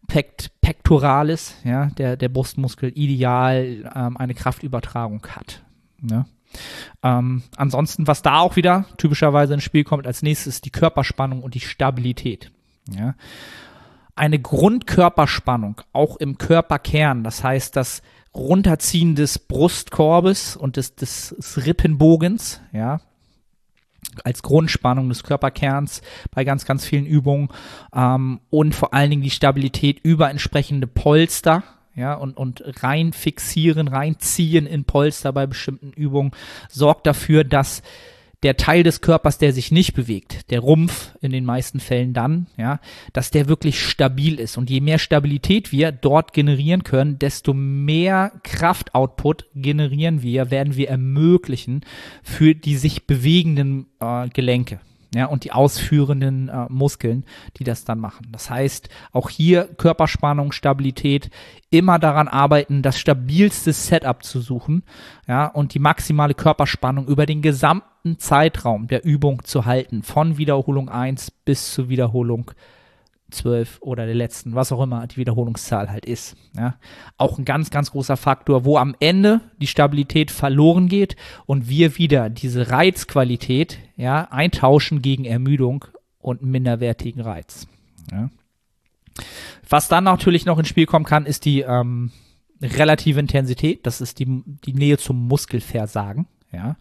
Pect 0.07 0.51
Pectoralis, 0.61 1.55
ja, 1.63 1.87
der, 1.97 2.17
der 2.17 2.29
Brustmuskel 2.29 2.91
ideal 2.95 3.91
ähm, 3.93 4.17
eine 4.17 4.33
Kraftübertragung 4.33 5.25
hat. 5.27 5.63
Ne? 6.01 6.25
Ähm, 7.03 7.43
ansonsten, 7.55 8.07
was 8.07 8.21
da 8.21 8.39
auch 8.39 8.55
wieder 8.55 8.85
typischerweise 8.97 9.53
ins 9.53 9.63
Spiel 9.63 9.83
kommt, 9.83 10.07
als 10.07 10.21
nächstes 10.21 10.61
die 10.61 10.69
Körperspannung 10.69 11.43
und 11.43 11.55
die 11.55 11.59
Stabilität. 11.59 12.51
Ja? 12.89 13.15
Eine 14.15 14.39
Grundkörperspannung, 14.39 15.81
auch 15.93 16.17
im 16.17 16.37
Körperkern, 16.37 17.23
das 17.23 17.43
heißt 17.43 17.75
das 17.75 18.01
Runterziehen 18.33 19.15
des 19.15 19.39
Brustkorbes 19.39 20.55
und 20.55 20.77
des, 20.77 20.95
des 20.95 21.65
Rippenbogens, 21.65 22.61
ja, 22.71 23.01
als 24.23 24.41
Grundspannung 24.41 25.09
des 25.09 25.23
Körperkerns 25.23 26.01
bei 26.31 26.43
ganz, 26.43 26.65
ganz 26.65 26.85
vielen 26.85 27.05
Übungen 27.05 27.49
ähm, 27.93 28.39
und 28.49 28.75
vor 28.75 28.93
allen 28.93 29.09
Dingen 29.09 29.21
die 29.21 29.29
Stabilität 29.29 29.99
über 30.03 30.29
entsprechende 30.29 30.87
Polster. 30.87 31.63
Ja, 31.95 32.13
und, 32.13 32.37
und 32.37 32.63
rein 32.83 33.11
fixieren, 33.11 33.87
reinziehen 33.87 34.67
in 34.67 34.83
Polster 34.83 35.33
bei 35.33 35.47
bestimmten 35.47 35.93
Übungen 35.93 36.29
sorgt 36.69 37.07
dafür, 37.07 37.43
dass 37.43 37.81
der 38.43 38.57
Teil 38.57 38.83
des 38.83 39.01
Körpers, 39.01 39.37
der 39.37 39.51
sich 39.51 39.71
nicht 39.71 39.93
bewegt, 39.93 40.51
der 40.51 40.59
Rumpf 40.59 41.15
in 41.21 41.31
den 41.31 41.43
meisten 41.43 41.79
Fällen 41.79 42.13
dann, 42.13 42.47
ja, 42.57 42.79
dass 43.13 43.31
der 43.31 43.47
wirklich 43.47 43.81
stabil 43.81 44.39
ist. 44.39 44.57
Und 44.57 44.69
je 44.69 44.79
mehr 44.79 44.99
Stabilität 44.99 45.71
wir 45.71 45.91
dort 45.91 46.33
generieren 46.33 46.83
können, 46.83 47.17
desto 47.17 47.53
mehr 47.53 48.31
Kraftoutput 48.43 49.47
generieren 49.55 50.21
wir, 50.21 50.51
werden 50.51 50.75
wir 50.75 50.89
ermöglichen 50.89 51.81
für 52.21 52.53
die 52.53 52.77
sich 52.77 53.07
bewegenden 53.07 53.87
äh, 53.99 54.29
Gelenke 54.29 54.79
ja, 55.15 55.25
und 55.25 55.43
die 55.43 55.51
ausführenden 55.51 56.49
äh, 56.49 56.65
Muskeln, 56.69 57.25
die 57.57 57.63
das 57.63 57.85
dann 57.85 57.99
machen. 57.99 58.27
Das 58.31 58.49
heißt, 58.49 58.89
auch 59.11 59.29
hier 59.29 59.65
Körperspannung, 59.65 60.51
Stabilität, 60.51 61.29
immer 61.69 61.99
daran 61.99 62.27
arbeiten, 62.27 62.81
das 62.81 62.99
stabilste 62.99 63.73
Setup 63.73 64.23
zu 64.23 64.41
suchen, 64.41 64.83
ja, 65.27 65.45
und 65.47 65.73
die 65.73 65.79
maximale 65.79 66.33
Körperspannung 66.33 67.07
über 67.07 67.25
den 67.25 67.41
gesamten 67.41 68.19
Zeitraum 68.19 68.87
der 68.87 69.05
Übung 69.05 69.43
zu 69.43 69.65
halten, 69.65 70.03
von 70.03 70.37
Wiederholung 70.37 70.89
1 70.89 71.31
bis 71.31 71.73
zur 71.73 71.89
Wiederholung 71.89 72.51
12 73.31 73.79
oder 73.81 74.05
der 74.05 74.15
letzten, 74.15 74.55
was 74.55 74.71
auch 74.71 74.81
immer 74.81 75.05
die 75.07 75.17
Wiederholungszahl 75.17 75.89
halt 75.89 76.05
ist. 76.05 76.35
Ja. 76.55 76.75
Auch 77.17 77.37
ein 77.37 77.45
ganz, 77.45 77.69
ganz 77.69 77.91
großer 77.91 78.17
Faktor, 78.17 78.63
wo 78.63 78.77
am 78.77 78.95
Ende 78.99 79.41
die 79.59 79.67
Stabilität 79.67 80.31
verloren 80.31 80.87
geht 80.87 81.15
und 81.45 81.67
wir 81.67 81.97
wieder 81.97 82.29
diese 82.29 82.69
Reizqualität 82.69 83.79
ja, 83.97 84.27
eintauschen 84.31 85.01
gegen 85.01 85.25
Ermüdung 85.25 85.85
und 86.19 86.41
minderwertigen 86.41 87.21
Reiz. 87.21 87.67
Ja. 88.11 88.29
Was 89.67 89.87
dann 89.87 90.05
natürlich 90.05 90.45
noch 90.45 90.59
ins 90.59 90.69
Spiel 90.69 90.85
kommen 90.85 91.05
kann, 91.05 91.25
ist 91.25 91.45
die 91.45 91.61
ähm, 91.61 92.11
relative 92.61 93.19
Intensität. 93.19 93.85
Das 93.85 94.01
ist 94.01 94.19
die, 94.19 94.43
die 94.45 94.73
Nähe 94.73 94.97
zum 94.97 95.27
Muskelversagen. 95.27 96.27
Ja. 96.51 96.77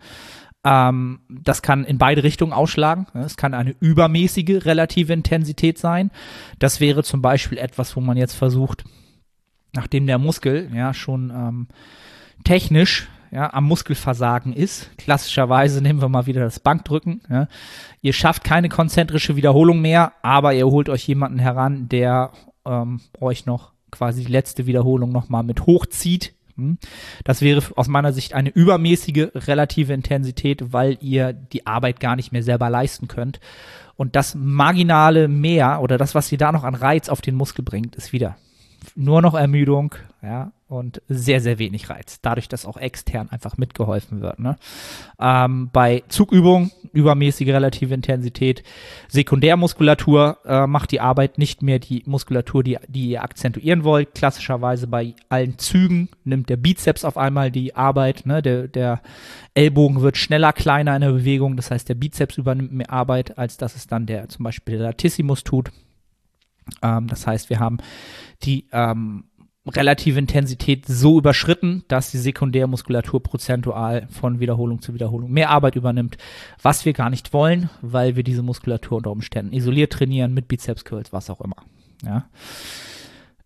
Ähm, 0.68 1.20
das 1.28 1.62
kann 1.62 1.85
in 1.85 1.96
beide 1.96 2.25
Richtungen 2.25 2.52
ausschlagen. 2.52 3.06
Es 3.14 3.37
kann 3.37 3.54
eine 3.54 3.76
übermäßige 3.78 4.64
relative 4.64 5.12
Intensität 5.12 5.78
sein. 5.78 6.11
Das 6.58 6.80
wäre 6.80 7.04
zum 7.04 7.23
Beispiel 7.23 7.58
etwas, 7.58 7.94
wo 7.94 8.00
man 8.00 8.16
jetzt 8.16 8.35
versucht, 8.35 8.85
nachdem 9.75 10.08
der 10.08 10.18
Muskel 10.18 10.68
ja 10.75 10.92
schon 10.92 11.30
ähm, 11.30 11.68
technisch 12.42 13.08
ja, 13.30 13.52
am 13.52 13.64
Muskelversagen 13.64 14.52
ist. 14.52 14.90
Klassischerweise 14.99 15.80
nehmen 15.80 16.00
wir 16.00 16.08
mal 16.08 16.26
wieder 16.26 16.42
das 16.42 16.58
Bankdrücken. 16.58 17.23
Ja. 17.30 17.46
Ihr 18.00 18.12
schafft 18.12 18.42
keine 18.42 18.68
konzentrische 18.68 19.37
Wiederholung 19.37 19.80
mehr, 19.80 20.14
aber 20.23 20.52
ihr 20.52 20.66
holt 20.66 20.88
euch 20.88 21.06
jemanden 21.06 21.38
heran, 21.38 21.88
der 21.88 22.32
ähm, 22.64 23.00
euch 23.20 23.46
noch 23.46 23.73
quasi 23.92 24.25
die 24.25 24.32
letzte 24.32 24.66
Wiederholung 24.66 25.12
nochmal 25.12 25.44
mit 25.44 25.66
hochzieht. 25.66 26.35
Hm? 26.57 26.79
Das 27.25 27.43
wäre 27.43 27.63
aus 27.77 27.89
meiner 27.89 28.13
Sicht 28.13 28.35
eine 28.35 28.51
übermäßige 28.51 29.29
relative 29.35 29.93
Intensität, 29.93 30.73
weil 30.73 30.99
ihr 31.01 31.33
die 31.33 31.67
Arbeit 31.67 32.01
gar 32.01 32.17
nicht 32.17 32.33
mehr 32.33 32.43
selber 32.43 32.71
leisten 32.71 33.09
könnt. 33.09 33.41
Und 33.97 34.17
das 34.17 34.35
marginale 34.35 35.29
Mehr 35.29 35.81
oder 35.81 35.99
das, 35.99 36.15
was 36.15 36.31
ihr 36.31 36.39
da 36.39 36.53
noch 36.53 36.65
an 36.65 36.75
Reiz 36.75 37.09
auf 37.09 37.21
den 37.21 37.35
Muskel 37.35 37.65
bringt, 37.65 37.97
ist 37.97 38.13
wieder 38.13 38.37
nur 38.95 39.23
noch 39.23 39.35
Ermüdung, 39.35 39.95
ja, 40.23 40.52
und 40.69 41.00
sehr, 41.09 41.40
sehr 41.40 41.59
wenig 41.59 41.88
Reiz. 41.90 42.21
Dadurch, 42.21 42.49
dass 42.49 42.66
auch 42.66 42.76
extern 42.76 43.28
einfach 43.31 43.57
mitgeholfen 43.57 44.21
wird. 44.21 44.40
Ne? 44.40 44.57
Ähm, 45.21 45.71
bei 45.73 46.02
Zugübungen, 46.09 46.73
übermäßige 46.93 47.49
relative 47.49 47.95
Intensität, 47.95 48.64
Sekundärmuskulatur 49.09 50.38
äh, 50.45 50.66
macht 50.66 50.90
die 50.90 51.00
Arbeit 51.00 51.38
nicht 51.38 51.62
mehr 51.62 51.78
die 51.78 52.02
Muskulatur, 52.07 52.64
die, 52.64 52.78
die 52.88 53.11
ihr 53.11 53.23
akzentuieren 53.23 53.85
wollt. 53.85 54.14
Klassischerweise 54.14 54.88
bei 54.88 55.14
allen 55.28 55.59
Zügen 55.59 56.09
nimmt 56.25 56.49
der 56.49 56.57
Bizeps 56.57 57.05
auf 57.05 57.16
einmal 57.16 57.52
die 57.52 57.76
Arbeit. 57.76 58.26
Ne? 58.26 58.43
Der, 58.43 58.66
der 58.66 59.02
Ellbogen 59.55 60.00
wird 60.02 60.16
schneller 60.16 60.52
kleiner 60.52 60.97
in 60.97 61.02
der 61.02 61.12
Bewegung. 61.12 61.57
Das 61.57 61.71
heißt, 61.71 61.88
der 61.88 61.95
Bizeps 61.95 62.38
übernimmt 62.38 62.73
mehr 62.73 62.90
Arbeit, 62.90 63.38
als 63.38 63.57
dass 63.57 63.76
es 63.76 63.87
dann 63.87 64.07
der 64.07 64.28
zum 64.28 64.43
Beispiel 64.43 64.78
der 64.78 64.88
Latissimus 64.88 65.45
tut. 65.45 65.71
Ähm, 66.82 67.06
das 67.08 67.26
heißt, 67.26 67.50
wir 67.50 67.61
haben 67.61 67.78
die 68.42 68.66
ähm, 68.73 69.25
relative 69.68 70.18
Intensität 70.18 70.87
so 70.87 71.18
überschritten, 71.18 71.85
dass 71.88 72.11
die 72.11 72.18
Sekundärmuskulatur 72.18 73.23
prozentual 73.23 74.06
von 74.11 74.38
Wiederholung 74.38 74.80
zu 74.80 74.94
Wiederholung 74.94 75.30
mehr 75.32 75.50
Arbeit 75.50 75.76
übernimmt, 75.76 76.16
was 76.62 76.85
wir 76.85 76.92
gar 76.92 77.11
nicht 77.11 77.32
wollen, 77.32 77.68
weil 77.82 78.16
wir 78.16 78.23
diese 78.23 78.42
Muskulatur 78.42 78.99
unter 78.99 79.11
Umständen 79.11 79.52
isoliert 79.52 79.92
trainieren 79.92 80.35
mit 80.35 80.49
Bizeps 80.49 80.85
Curls, 80.85 81.12
was 81.12 81.30
auch 81.30 81.40
immer. 81.40 81.56
Ja. 82.04 82.26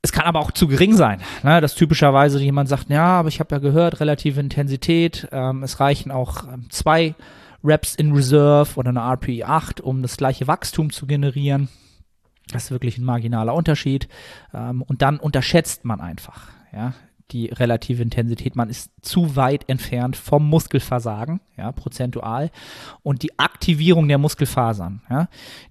Es 0.02 0.12
kann 0.12 0.24
aber 0.24 0.40
auch 0.40 0.50
zu 0.50 0.66
gering 0.66 0.94
sein, 0.94 1.20
ne, 1.42 1.60
dass 1.60 1.74
typischerweise 1.74 2.40
jemand 2.40 2.68
sagt, 2.68 2.88
ja, 2.88 3.04
aber 3.04 3.28
ich 3.28 3.38
habe 3.38 3.54
ja 3.54 3.58
gehört, 3.58 4.00
relative 4.00 4.40
Intensität, 4.40 5.28
ähm, 5.30 5.62
es 5.62 5.78
reichen 5.78 6.10
auch 6.10 6.44
ähm, 6.44 6.66
zwei 6.70 7.14
Reps 7.62 7.94
in 7.94 8.12
Reserve 8.12 8.76
oder 8.76 8.88
eine 8.88 9.00
RPE 9.00 9.46
8, 9.46 9.80
um 9.82 10.00
das 10.00 10.16
gleiche 10.16 10.46
Wachstum 10.46 10.90
zu 10.90 11.06
generieren. 11.06 11.68
Das 12.52 12.64
ist 12.64 12.70
wirklich 12.70 12.98
ein 12.98 13.04
marginaler 13.04 13.54
Unterschied. 13.54 14.08
Ähm, 14.52 14.82
und 14.82 15.02
dann 15.02 15.18
unterschätzt 15.18 15.84
man 15.84 16.00
einfach, 16.00 16.48
ja, 16.72 16.94
die 17.32 17.46
relative 17.46 18.02
Intensität. 18.02 18.56
Man 18.56 18.68
ist 18.68 18.90
zu 19.02 19.36
weit 19.36 19.68
entfernt 19.68 20.16
vom 20.16 20.48
Muskelversagen, 20.48 21.40
ja, 21.56 21.72
prozentual. 21.72 22.50
Und 23.02 23.22
die 23.22 23.38
Aktivierung 23.38 24.08
der 24.08 24.18
Muskelfasern, 24.18 25.02
ja, 25.08 25.28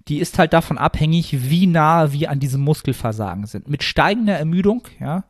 die 0.08 0.18
ist 0.18 0.38
halt 0.38 0.52
davon 0.52 0.78
abhängig, 0.78 1.50
wie 1.50 1.66
nah 1.66 2.12
wir 2.12 2.30
an 2.30 2.40
diesem 2.40 2.62
Muskelversagen 2.62 3.46
sind. 3.46 3.68
Mit 3.68 3.82
steigender 3.82 4.38
Ermüdung, 4.38 4.82
ja, 4.98 5.24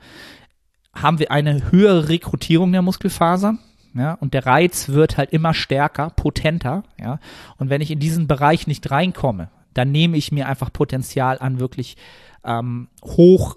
haben 0.95 1.19
wir 1.19 1.31
eine 1.31 1.71
höhere 1.71 2.09
Rekrutierung 2.09 2.73
der 2.73 2.83
Muskelfasern. 2.83 3.59
Ja, 3.93 4.15
und 4.15 4.35
der 4.35 4.47
Reiz 4.47 4.91
wird 4.91 5.19
halt 5.19 5.33
immer 5.33 5.53
stärker, 5.53 6.11
potenter, 6.11 6.85
ja. 6.97 7.19
Und 7.57 7.71
wenn 7.71 7.81
ich 7.81 7.91
in 7.91 7.99
diesen 7.99 8.29
Bereich 8.29 8.69
nicht 8.69 8.89
reinkomme, 8.89 9.51
dann 9.75 9.93
nehme 9.93 10.17
ich 10.17 10.33
mir 10.33 10.49
einfach 10.49 10.73
Potenzial 10.73 11.39
an 11.39 11.61
wirklich 11.61 11.97
ähm, 12.45 12.89
hoch, 13.05 13.57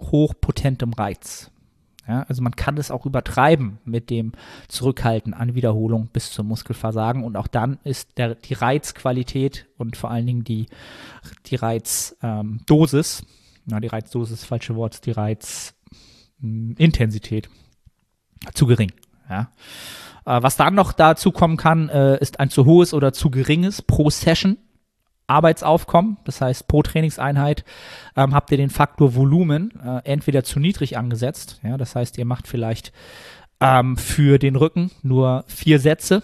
hochpotentem 0.00 0.92
Reiz. 0.92 1.50
Ja, 2.08 2.24
also 2.28 2.42
man 2.42 2.56
kann 2.56 2.76
es 2.76 2.90
auch 2.90 3.06
übertreiben 3.06 3.78
mit 3.84 4.10
dem 4.10 4.32
Zurückhalten 4.66 5.32
an 5.32 5.54
Wiederholung 5.54 6.08
bis 6.12 6.32
zum 6.32 6.48
Muskelversagen 6.48 7.22
und 7.22 7.36
auch 7.36 7.46
dann 7.46 7.78
ist 7.84 8.18
der, 8.18 8.34
die 8.34 8.54
Reizqualität 8.54 9.68
und 9.76 9.96
vor 9.96 10.10
allen 10.10 10.26
Dingen 10.26 10.42
die, 10.42 10.66
die 11.46 11.54
Reizdosis, 11.54 13.20
ähm, 13.20 13.26
na, 13.66 13.78
die 13.78 13.86
Reizdosis 13.86 14.44
falsche 14.44 14.74
Wort, 14.74 15.06
die 15.06 15.12
Reizintensität 15.12 17.48
zu 18.54 18.66
gering. 18.66 18.90
Ja. 19.28 19.52
Äh, 20.24 20.42
was 20.42 20.56
dann 20.56 20.74
noch 20.74 20.92
dazu 20.92 21.30
kommen 21.30 21.56
kann, 21.56 21.88
äh, 21.90 22.20
ist 22.20 22.40
ein 22.40 22.50
zu 22.50 22.64
hohes 22.64 22.92
oder 22.92 23.12
zu 23.12 23.30
geringes 23.30 23.82
pro 23.82 24.10
Session 24.10 24.56
Arbeitsaufkommen, 25.30 26.18
das 26.24 26.40
heißt 26.40 26.68
pro 26.68 26.82
Trainingseinheit 26.82 27.64
ähm, 28.16 28.34
habt 28.34 28.50
ihr 28.50 28.56
den 28.56 28.70
Faktor 28.70 29.14
Volumen 29.14 29.72
äh, 29.80 30.00
entweder 30.04 30.44
zu 30.44 30.60
niedrig 30.60 30.98
angesetzt, 30.98 31.60
ja, 31.62 31.76
das 31.76 31.94
heißt 31.94 32.18
ihr 32.18 32.24
macht 32.24 32.48
vielleicht 32.48 32.92
ähm, 33.60 33.96
für 33.96 34.38
den 34.38 34.56
Rücken 34.56 34.90
nur 35.02 35.44
vier 35.46 35.78
Sätze, 35.78 36.22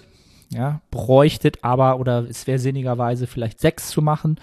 ja, 0.50 0.80
bräuchtet 0.90 1.62
aber 1.62 1.98
oder 1.98 2.28
es 2.28 2.46
wäre 2.46 2.58
sinnigerweise 2.58 3.26
vielleicht 3.26 3.60
sechs 3.60 3.88
zu 3.88 4.02
machen, 4.02 4.38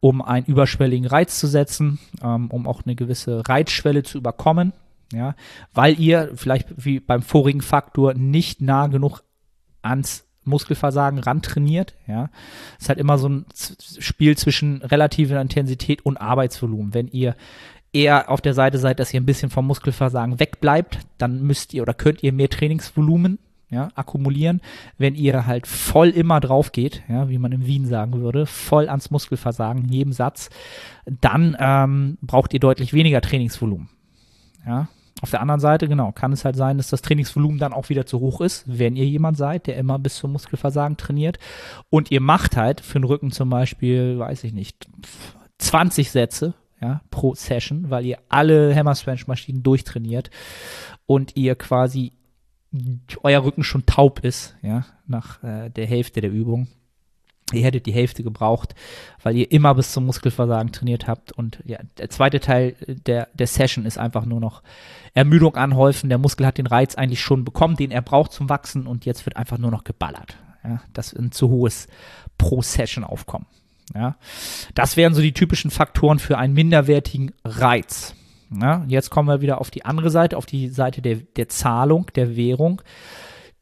um 0.00 0.22
einen 0.22 0.46
überschwelligen 0.46 1.06
Reiz 1.06 1.38
zu 1.38 1.46
setzen, 1.46 1.98
ähm, 2.22 2.50
um 2.50 2.66
auch 2.66 2.82
eine 2.84 2.94
gewisse 2.94 3.42
Reizschwelle 3.46 4.02
zu 4.02 4.18
überkommen, 4.18 4.72
ja, 5.12 5.34
weil 5.72 5.98
ihr 6.00 6.32
vielleicht 6.34 6.68
wie 6.76 7.00
beim 7.00 7.22
vorigen 7.22 7.62
Faktor 7.62 8.14
nicht 8.14 8.60
nah 8.60 8.86
genug 8.86 9.22
ans 9.82 10.25
Muskelversagen 10.46 11.18
rantrainiert. 11.18 11.94
Ja, 12.06 12.30
ist 12.78 12.88
halt 12.88 12.98
immer 12.98 13.18
so 13.18 13.28
ein 13.28 13.46
Spiel 13.98 14.36
zwischen 14.36 14.82
relativer 14.82 15.40
Intensität 15.40 16.04
und 16.04 16.16
Arbeitsvolumen. 16.16 16.94
Wenn 16.94 17.08
ihr 17.08 17.36
eher 17.92 18.30
auf 18.30 18.40
der 18.40 18.54
Seite 18.54 18.78
seid, 18.78 19.00
dass 19.00 19.12
ihr 19.12 19.20
ein 19.20 19.26
bisschen 19.26 19.50
vom 19.50 19.66
Muskelversagen 19.66 20.38
wegbleibt, 20.38 20.98
dann 21.18 21.42
müsst 21.42 21.74
ihr 21.74 21.82
oder 21.82 21.94
könnt 21.94 22.22
ihr 22.22 22.32
mehr 22.32 22.50
Trainingsvolumen 22.50 23.38
ja, 23.70 23.88
akkumulieren. 23.94 24.60
Wenn 24.98 25.14
ihr 25.14 25.46
halt 25.46 25.66
voll 25.66 26.08
immer 26.08 26.40
drauf 26.40 26.72
geht, 26.72 27.02
ja, 27.08 27.28
wie 27.28 27.38
man 27.38 27.52
in 27.52 27.66
Wien 27.66 27.86
sagen 27.86 28.20
würde, 28.20 28.46
voll 28.46 28.88
ans 28.88 29.10
Muskelversagen 29.10 29.84
in 29.84 29.92
jedem 29.92 30.12
Satz, 30.12 30.50
dann 31.06 31.56
ähm, 31.58 32.18
braucht 32.20 32.54
ihr 32.54 32.60
deutlich 32.60 32.92
weniger 32.92 33.20
Trainingsvolumen. 33.20 33.88
Ja, 34.66 34.88
auf 35.22 35.30
der 35.30 35.40
anderen 35.40 35.60
Seite, 35.60 35.88
genau, 35.88 36.12
kann 36.12 36.32
es 36.32 36.44
halt 36.44 36.56
sein, 36.56 36.76
dass 36.76 36.88
das 36.88 37.00
Trainingsvolumen 37.00 37.58
dann 37.58 37.72
auch 37.72 37.88
wieder 37.88 38.04
zu 38.04 38.20
hoch 38.20 38.40
ist, 38.42 38.64
wenn 38.66 38.96
ihr 38.96 39.06
jemand 39.06 39.38
seid, 39.38 39.66
der 39.66 39.76
immer 39.76 39.98
bis 39.98 40.16
zum 40.16 40.32
Muskelversagen 40.32 40.98
trainiert. 40.98 41.38
Und 41.88 42.10
ihr 42.10 42.20
macht 42.20 42.56
halt 42.56 42.82
für 42.82 42.98
den 42.98 43.04
Rücken 43.04 43.30
zum 43.30 43.48
Beispiel, 43.48 44.18
weiß 44.18 44.44
ich 44.44 44.52
nicht, 44.52 44.86
20 45.58 46.10
Sätze 46.10 46.54
ja, 46.82 47.00
pro 47.10 47.34
Session, 47.34 47.88
weil 47.88 48.04
ihr 48.04 48.18
alle 48.28 48.74
Hammer 48.74 48.94
Strength 48.94 49.26
Maschinen 49.26 49.62
durchtrainiert 49.62 50.30
und 51.06 51.34
ihr 51.36 51.54
quasi 51.54 52.12
euer 53.22 53.42
Rücken 53.42 53.64
schon 53.64 53.86
taub 53.86 54.20
ist, 54.22 54.54
ja, 54.60 54.84
nach 55.06 55.42
äh, 55.42 55.70
der 55.70 55.86
Hälfte 55.86 56.20
der 56.20 56.30
Übung 56.30 56.68
Ihr 57.52 57.62
hättet 57.62 57.86
die 57.86 57.92
Hälfte 57.92 58.24
gebraucht, 58.24 58.74
weil 59.22 59.36
ihr 59.36 59.52
immer 59.52 59.74
bis 59.74 59.92
zum 59.92 60.04
Muskelversagen 60.06 60.72
trainiert 60.72 61.06
habt. 61.06 61.30
Und 61.30 61.60
ja, 61.64 61.78
der 61.98 62.10
zweite 62.10 62.40
Teil 62.40 62.74
der, 62.86 63.28
der 63.34 63.46
Session 63.46 63.86
ist 63.86 63.98
einfach 63.98 64.24
nur 64.24 64.40
noch 64.40 64.62
Ermüdung 65.14 65.54
anhäufen. 65.54 66.08
Der 66.08 66.18
Muskel 66.18 66.44
hat 66.44 66.58
den 66.58 66.66
Reiz 66.66 66.96
eigentlich 66.96 67.20
schon 67.20 67.44
bekommen, 67.44 67.76
den 67.76 67.92
er 67.92 68.02
braucht 68.02 68.32
zum 68.32 68.48
Wachsen 68.48 68.88
und 68.88 69.04
jetzt 69.04 69.26
wird 69.26 69.36
einfach 69.36 69.58
nur 69.58 69.70
noch 69.70 69.84
geballert. 69.84 70.36
Ja, 70.64 70.80
das 70.92 71.12
ist 71.12 71.18
ein 71.20 71.30
zu 71.30 71.48
hohes 71.48 71.86
Pro-Session-Aufkommen. 72.36 73.46
Ja, 73.94 74.16
das 74.74 74.96
wären 74.96 75.14
so 75.14 75.22
die 75.22 75.32
typischen 75.32 75.70
Faktoren 75.70 76.18
für 76.18 76.38
einen 76.38 76.54
minderwertigen 76.54 77.32
Reiz. 77.44 78.16
Ja, 78.60 78.84
jetzt 78.88 79.10
kommen 79.10 79.28
wir 79.28 79.40
wieder 79.40 79.60
auf 79.60 79.70
die 79.70 79.84
andere 79.84 80.10
Seite, 80.10 80.36
auf 80.36 80.46
die 80.46 80.68
Seite 80.68 81.00
der, 81.00 81.16
der 81.16 81.48
Zahlung, 81.48 82.06
der 82.16 82.36
Währung, 82.36 82.82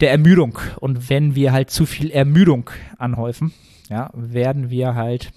der 0.00 0.10
Ermüdung. 0.10 0.58
Und 0.80 1.10
wenn 1.10 1.34
wir 1.34 1.52
halt 1.52 1.70
zu 1.70 1.84
viel 1.84 2.10
Ermüdung 2.10 2.70
anhäufen, 2.96 3.52
ja, 3.88 4.10
werden 4.14 4.70
wir 4.70 4.94
halt 4.94 5.32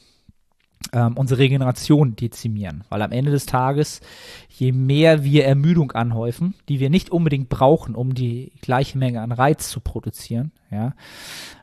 ähm, 0.94 1.18
unsere 1.18 1.40
Regeneration 1.40 2.16
dezimieren. 2.16 2.84
Weil 2.90 3.02
am 3.02 3.12
Ende 3.12 3.32
des 3.32 3.46
Tages, 3.46 4.02
je 4.50 4.72
mehr 4.72 5.24
wir 5.24 5.46
Ermüdung 5.46 5.92
anhäufen, 5.92 6.54
die 6.70 6.80
wir 6.80 6.90
nicht 6.90 7.10
unbedingt 7.10 7.50
brauchen, 7.50 7.96
um 7.96 8.14
die 8.14 8.54
gleiche 8.62 8.98
Menge 8.98 9.22
an 9.22 9.32
Reiz 9.32 9.70
zu 9.70 9.80
produzieren, 9.80 10.52
ja, 10.72 10.94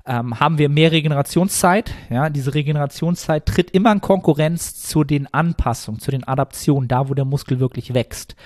ähm, 0.07 0.40
haben 0.40 0.59
wir 0.59 0.68
mehr 0.68 0.92
Regenerationszeit. 0.92 1.92
Ja, 2.11 2.29
diese 2.29 2.55
Regenerationszeit 2.55 3.47
tritt 3.47 3.70
immer 3.70 3.92
in 3.92 4.01
Konkurrenz 4.01 4.83
zu 4.83 5.05
den 5.05 5.33
Anpassungen, 5.33 6.01
zu 6.01 6.11
den 6.11 6.25
Adaptionen, 6.25 6.88
da 6.88 7.09
wo 7.09 7.14
der 7.14 7.25
Muskel 7.25 7.61
wirklich 7.61 7.94
wächst. 7.94 8.37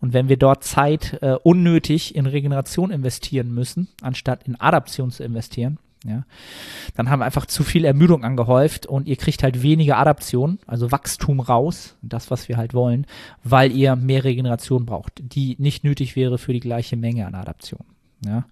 Und 0.00 0.12
wenn 0.12 0.28
wir 0.28 0.36
dort 0.36 0.64
Zeit 0.64 1.18
äh, 1.22 1.36
unnötig 1.42 2.14
in 2.14 2.26
Regeneration 2.26 2.90
investieren 2.90 3.52
müssen, 3.52 3.88
anstatt 4.02 4.46
in 4.46 4.60
Adaption 4.60 5.10
zu 5.10 5.24
investieren, 5.24 5.78
ja, 6.04 6.24
dann 6.94 7.10
haben 7.10 7.20
wir 7.20 7.24
einfach 7.24 7.46
zu 7.46 7.64
viel 7.64 7.84
Ermüdung 7.84 8.24
angehäuft 8.24 8.86
und 8.86 9.08
ihr 9.08 9.16
kriegt 9.16 9.42
halt 9.42 9.62
weniger 9.62 9.98
Adaption, 9.98 10.58
also 10.66 10.92
Wachstum 10.92 11.40
raus, 11.40 11.96
das, 12.02 12.30
was 12.30 12.48
wir 12.48 12.56
halt 12.56 12.74
wollen, 12.74 13.06
weil 13.42 13.72
ihr 13.72 13.96
mehr 13.96 14.24
Regeneration 14.24 14.86
braucht, 14.86 15.14
die 15.20 15.56
nicht 15.58 15.84
nötig 15.84 16.14
wäre 16.16 16.38
für 16.38 16.52
die 16.52 16.60
gleiche 16.60 16.96
Menge 16.96 17.26
an 17.26 17.34
Adaption. 17.34 17.84
Ja. 18.24 18.44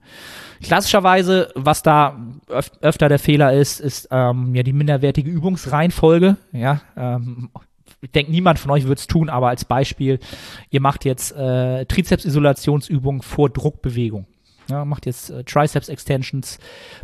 Klassischerweise, 0.63 1.51
was 1.55 1.83
da 1.83 2.21
öf 2.49 2.71
öfter 2.81 3.09
der 3.09 3.19
Fehler 3.19 3.53
ist, 3.53 3.81
ist 3.81 4.09
ähm, 4.11 4.55
ja 4.55 4.63
die 4.63 4.73
minderwertige 4.73 5.31
Übungsreihenfolge. 5.31 6.37
Ja, 6.53 6.83
ähm, 6.97 7.51
ich 8.03 8.11
denke, 8.11 8.31
niemand 8.31 8.59
von 8.59 8.71
euch 8.71 8.87
wird 8.87 8.99
es 8.99 9.07
tun, 9.07 9.31
aber 9.31 9.49
als 9.49 9.65
Beispiel, 9.65 10.19
ihr 10.71 10.81
macht 10.81 11.05
jetzt 11.05 11.33
äh, 11.33 11.87
Trizeps-Isolationsübung 11.87 13.23
vor 13.23 13.49
Druckbewegung. 13.49 14.27
Ja, 14.71 14.85
macht 14.85 15.07
jetzt 15.07 15.31
äh, 15.31 15.45
Triceps 15.45 15.89
Extensions, 15.89 16.59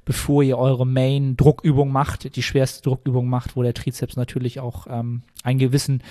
bevor 0.04 0.42
ihr 0.42 0.58
eure 0.58 0.86
Main 0.86 1.36
Druckübung 1.36 1.92
macht, 1.92 2.36
die 2.36 2.42
schwerste 2.42 2.82
Druckübung 2.82 3.28
macht, 3.28 3.56
wo 3.56 3.62
der 3.62 3.74
Trizeps 3.74 4.16
natürlich 4.16 4.60
auch 4.60 4.86
ähm, 4.88 5.22
einen 5.42 5.58
gewissen, 5.58 6.02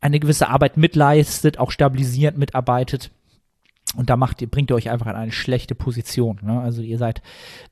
eine 0.00 0.18
gewisse 0.18 0.48
Arbeit 0.48 0.76
mitleistet, 0.76 1.58
auch 1.58 1.70
stabilisierend 1.70 2.38
mitarbeitet. 2.38 3.10
Und 3.94 4.08
da 4.08 4.16
macht 4.16 4.40
ihr, 4.40 4.50
bringt 4.50 4.70
ihr 4.70 4.74
euch 4.74 4.90
einfach 4.90 5.06
in 5.06 5.16
eine 5.16 5.32
schlechte 5.32 5.74
Position. 5.74 6.38
Ne? 6.42 6.58
Also 6.60 6.80
ihr 6.80 6.96
seid 6.96 7.20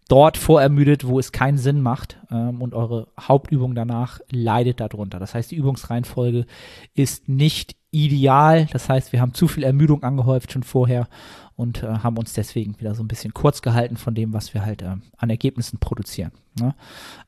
dort 0.08 0.36
vorermüdet, 0.36 1.06
wo 1.06 1.18
es 1.18 1.32
keinen 1.32 1.56
Sinn 1.56 1.80
macht 1.80 2.18
ähm, 2.30 2.60
und 2.60 2.74
eure 2.74 3.08
Hauptübung 3.18 3.74
danach 3.74 4.20
leidet 4.30 4.80
darunter. 4.80 5.18
Das 5.18 5.34
heißt, 5.34 5.50
die 5.50 5.56
Übungsreihenfolge 5.56 6.44
ist 6.94 7.28
nicht 7.28 7.74
ideal. 7.90 8.66
Das 8.72 8.88
heißt, 8.88 9.12
wir 9.12 9.20
haben 9.20 9.32
zu 9.32 9.48
viel 9.48 9.64
Ermüdung 9.64 10.02
angehäuft 10.02 10.52
schon 10.52 10.62
vorher 10.62 11.08
und 11.56 11.82
äh, 11.82 11.86
haben 11.86 12.18
uns 12.18 12.34
deswegen 12.34 12.78
wieder 12.78 12.94
so 12.94 13.02
ein 13.02 13.08
bisschen 13.08 13.32
kurz 13.32 13.62
gehalten 13.62 13.96
von 13.96 14.14
dem, 14.14 14.32
was 14.34 14.52
wir 14.52 14.64
halt 14.64 14.82
äh, 14.82 14.96
an 15.16 15.30
Ergebnissen 15.30 15.78
produzieren. 15.78 16.32
Ne? 16.58 16.74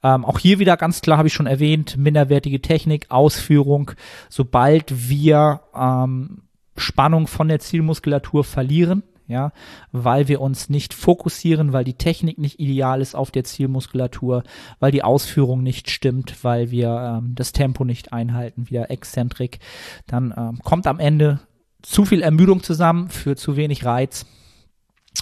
Ähm, 0.02 0.24
auch 0.24 0.38
hier 0.38 0.58
wieder 0.58 0.76
ganz 0.76 1.00
klar 1.00 1.18
habe 1.18 1.28
ich 1.28 1.34
schon 1.34 1.46
erwähnt, 1.46 1.96
minderwertige 1.96 2.60
Technik, 2.60 3.10
Ausführung. 3.10 3.92
Sobald 4.28 5.08
wir 5.08 5.62
ähm, 5.74 6.42
Spannung 6.76 7.26
von 7.26 7.48
der 7.48 7.58
Zielmuskulatur 7.58 8.44
verlieren, 8.44 9.02
ja, 9.28 9.52
weil 9.92 10.28
wir 10.28 10.40
uns 10.40 10.68
nicht 10.68 10.94
fokussieren, 10.94 11.72
weil 11.72 11.84
die 11.84 11.94
Technik 11.94 12.38
nicht 12.38 12.60
ideal 12.60 13.00
ist 13.00 13.14
auf 13.14 13.30
der 13.30 13.44
Zielmuskulatur, 13.44 14.42
weil 14.80 14.92
die 14.92 15.04
Ausführung 15.04 15.62
nicht 15.62 15.90
stimmt, 15.90 16.44
weil 16.44 16.70
wir 16.70 17.20
ähm, 17.20 17.34
das 17.34 17.52
Tempo 17.52 17.84
nicht 17.84 18.12
einhalten, 18.12 18.68
wieder 18.68 18.90
Exzentrik, 18.90 19.58
dann 20.06 20.34
ähm, 20.36 20.58
kommt 20.62 20.86
am 20.86 20.98
Ende 20.98 21.40
zu 21.82 22.04
viel 22.04 22.22
Ermüdung 22.22 22.62
zusammen 22.62 23.08
für 23.08 23.36
zu 23.36 23.56
wenig 23.56 23.84
Reiz 23.84 24.26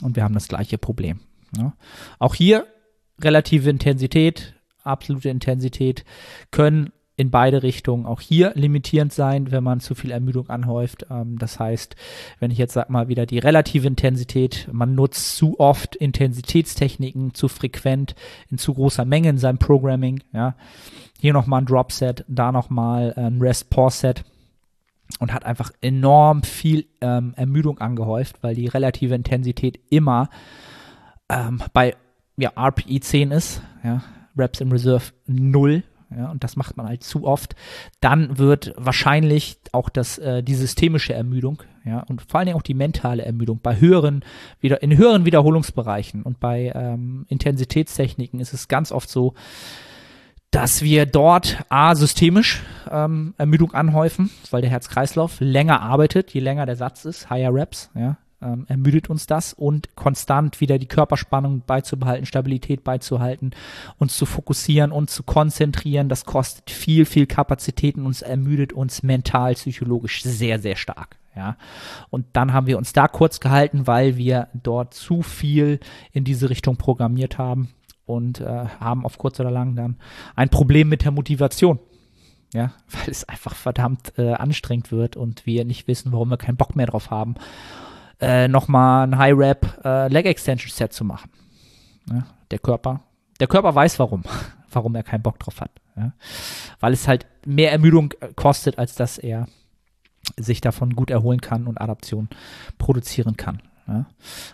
und 0.03 0.17
wir 0.17 0.25
haben 0.25 0.35
das 0.35 0.49
gleiche 0.49 0.79
Problem. 0.79 1.21
Ja. 1.57 1.75
Auch 2.19 2.35
hier 2.35 2.67
relative 3.21 3.71
Intensität, 3.71 4.55
absolute 4.83 5.29
Intensität 5.29 6.05
können 6.51 6.93
in 7.21 7.31
beide 7.31 7.63
Richtungen 7.63 8.07
auch 8.07 8.23
hier 8.23 8.53
limitierend 8.55 9.13
sein, 9.13 9.51
wenn 9.51 9.63
man 9.63 9.81
zu 9.81 9.95
viel 9.95 10.11
Ermüdung 10.11 10.49
anhäuft. 10.49 11.05
Ähm, 11.11 11.39
das 11.39 11.61
heißt, 11.61 11.95
wenn 12.39 12.51
ich 12.51 12.57
jetzt 12.57 12.73
sag 12.73 12.89
mal 12.89 13.09
wieder 13.09 13.27
die 13.27 13.39
relative 13.39 13.87
Intensität, 13.87 14.71
man 14.73 14.95
nutzt 14.95 15.37
zu 15.37 15.61
oft 15.61 15.95
Intensitätstechniken 15.97 17.35
zu 17.35 17.49
frequent 17.49 18.15
in 18.51 18.57
zu 18.57 18.73
großer 18.73 19.05
Menge 19.05 19.29
in 19.29 19.37
seinem 19.37 19.59
Programming, 19.59 20.23
ja. 20.33 20.55
Hier 21.21 21.35
nochmal 21.35 21.61
ein 21.61 21.67
Drop 21.67 21.93
Set, 21.93 22.25
da 22.27 22.51
nochmal 22.53 23.13
ein 23.15 23.39
Rest 23.43 23.69
Pause 23.69 23.99
Set 23.99 24.25
und 25.19 25.35
hat 25.35 25.45
einfach 25.45 25.71
enorm 25.83 26.43
viel 26.43 26.87
ähm, 27.03 27.35
Ermüdung 27.37 27.81
angehäuft, 27.81 28.43
weil 28.43 28.55
die 28.55 28.67
relative 28.67 29.15
Intensität 29.15 29.79
immer 29.91 30.31
ähm, 31.29 31.63
bei 31.75 31.97
ja, 32.39 32.53
RPE 32.57 33.01
10 33.01 33.31
ist, 33.33 33.61
ja, 33.85 34.03
Reps 34.39 34.63
in 34.63 34.73
Reserve 34.73 35.13
0 35.27 35.83
ja, 36.17 36.31
und 36.31 36.43
das 36.43 36.57
macht 36.57 36.77
man 36.77 36.89
halt 36.89 37.05
zu 37.05 37.25
oft, 37.25 37.55
dann 38.01 38.39
wird 38.39 38.73
wahrscheinlich 38.77 39.59
auch 39.73 39.89
das, 39.89 40.19
äh, 40.19 40.43
die 40.43 40.55
systemische 40.55 41.15
Ermüdung, 41.15 41.63
ja, 41.85 42.01
und 42.01 42.23
vor 42.23 42.39
allen 42.39 42.47
Dingen 42.47 42.59
auch 42.59 42.63
die 42.63 42.75
mentale 42.75 43.25
Ermüdung 43.25 43.61
bei 43.63 43.79
höheren, 43.79 44.25
wieder, 44.61 44.83
in 44.83 44.97
höheren 44.97 45.25
Wiederholungsbereichen 45.25 46.23
und 46.23 46.41
bei 46.41 46.73
ähm, 46.75 47.27
Intensitätstechniken 47.29 48.41
ist 48.41 48.53
es 48.53 48.69
ganz 48.69 48.91
oft 48.93 49.09
so, 49.09 49.35
dass 50.51 50.83
wir 50.83 51.07
dort 51.07 51.65
A, 51.69 51.95
systemisch 51.95 52.63
ähm, 52.91 53.35
Ermüdung 53.39 53.73
anhäufen, 53.73 54.31
weil 54.51 54.63
der 54.63 54.71
Herz-Kreislauf 54.71 55.37
länger 55.39 55.81
arbeitet, 55.81 56.33
je 56.33 56.41
länger 56.41 56.67
der 56.67 56.77
Satz 56.77 57.05
ist, 57.05 57.31
higher 57.31 57.55
Reps, 57.55 57.91
ja, 57.95 58.17
ähm, 58.43 58.65
ermüdet 58.69 59.11
uns 59.11 59.27
das 59.27 59.53
und 59.53 59.95
konstant 59.97 60.61
wieder 60.61 60.79
die 60.79 60.87
Körperspannung 60.87 61.63
beizubehalten, 61.67 62.27
Stabilität 62.27 62.85
beizuhalten, 62.85 63.53
uns 63.99 64.17
zu 64.17 64.27
fokussieren 64.27 64.93
und 64.93 65.11
zu 65.11 65.23
konzentrieren, 65.23 66.09
das 66.09 66.25
kostet 66.25 66.71
viel, 66.71 67.05
viel 67.05 67.27
Kapazitäten 67.27 68.05
und 68.07 68.13
es 68.13 68.23
ermüdet 68.23 68.73
uns 68.73 69.03
mental, 69.03 69.55
psychologisch 69.55 70.23
sehr, 70.23 70.59
sehr 70.59 70.77
stark. 70.77 71.19
Ja, 71.37 71.57
und 72.11 72.27
dann 72.33 72.53
haben 72.53 72.67
wir 72.67 72.77
uns 72.77 72.93
da 72.93 73.07
kurz 73.07 73.39
gehalten, 73.39 73.87
weil 73.87 74.17
wir 74.17 74.49
dort 74.53 74.95
zu 74.95 75.23
viel 75.23 75.79
in 76.13 76.25
diese 76.25 76.51
Richtung 76.51 76.77
programmiert 76.77 77.39
haben 77.39 77.69
und 78.05 78.41
äh, 78.41 78.67
haben 78.81 79.05
auf 79.05 79.17
kurz 79.17 79.39
oder 79.39 79.51
lang 79.51 79.77
dann 79.77 79.97
ein 80.35 80.49
Problem 80.49 80.89
mit 80.89 81.05
der 81.05 81.13
Motivation. 81.13 81.79
Ja, 82.53 82.73
weil 82.89 83.11
es 83.11 83.29
einfach 83.29 83.55
verdammt 83.55 84.13
äh, 84.19 84.33
anstrengend 84.33 84.91
wird 84.91 85.17
und 85.17 85.47
wir 85.47 85.65
nicht 85.65 85.87
wissen, 85.87 86.11
warum 86.11 86.31
wir 86.31 86.37
keinen 86.37 86.57
Bock 86.57 86.75
mehr 86.75 86.87
drauf 86.87 87.11
haben 87.11 87.37
äh, 88.21 88.49
nochmal 88.49 89.07
ein 89.07 89.19
High 89.19 89.35
Rap 89.37 89.81
äh, 89.85 90.09
Leg 90.09 90.27
Extension 90.27 90.71
Set 90.71 90.93
zu 90.93 91.05
machen. 91.05 91.31
Ja, 92.11 92.27
der 92.51 92.59
Körper, 92.59 93.01
der 93.39 93.47
Körper 93.47 93.75
weiß 93.75 93.99
warum, 93.99 94.25
warum 94.71 94.95
er 94.95 95.03
keinen 95.03 95.23
Bock 95.23 95.39
drauf 95.39 95.61
hat. 95.61 95.71
Ja? 95.97 96.13
Weil 96.79 96.93
es 96.93 97.09
halt 97.09 97.27
mehr 97.47 97.73
Ermüdung 97.73 98.13
äh, 98.21 98.29
kostet, 98.35 98.79
als 98.79 98.95
dass 98.95 99.19
er 99.19 99.47
sich 100.39 100.61
davon 100.61 100.95
gut 100.95 101.11
erholen 101.11 101.41
kann 101.41 101.67
und 101.67 101.81
Adaption 101.81 102.29
produzieren 102.79 103.37
kann. 103.37 103.63
Ja? 103.89 104.07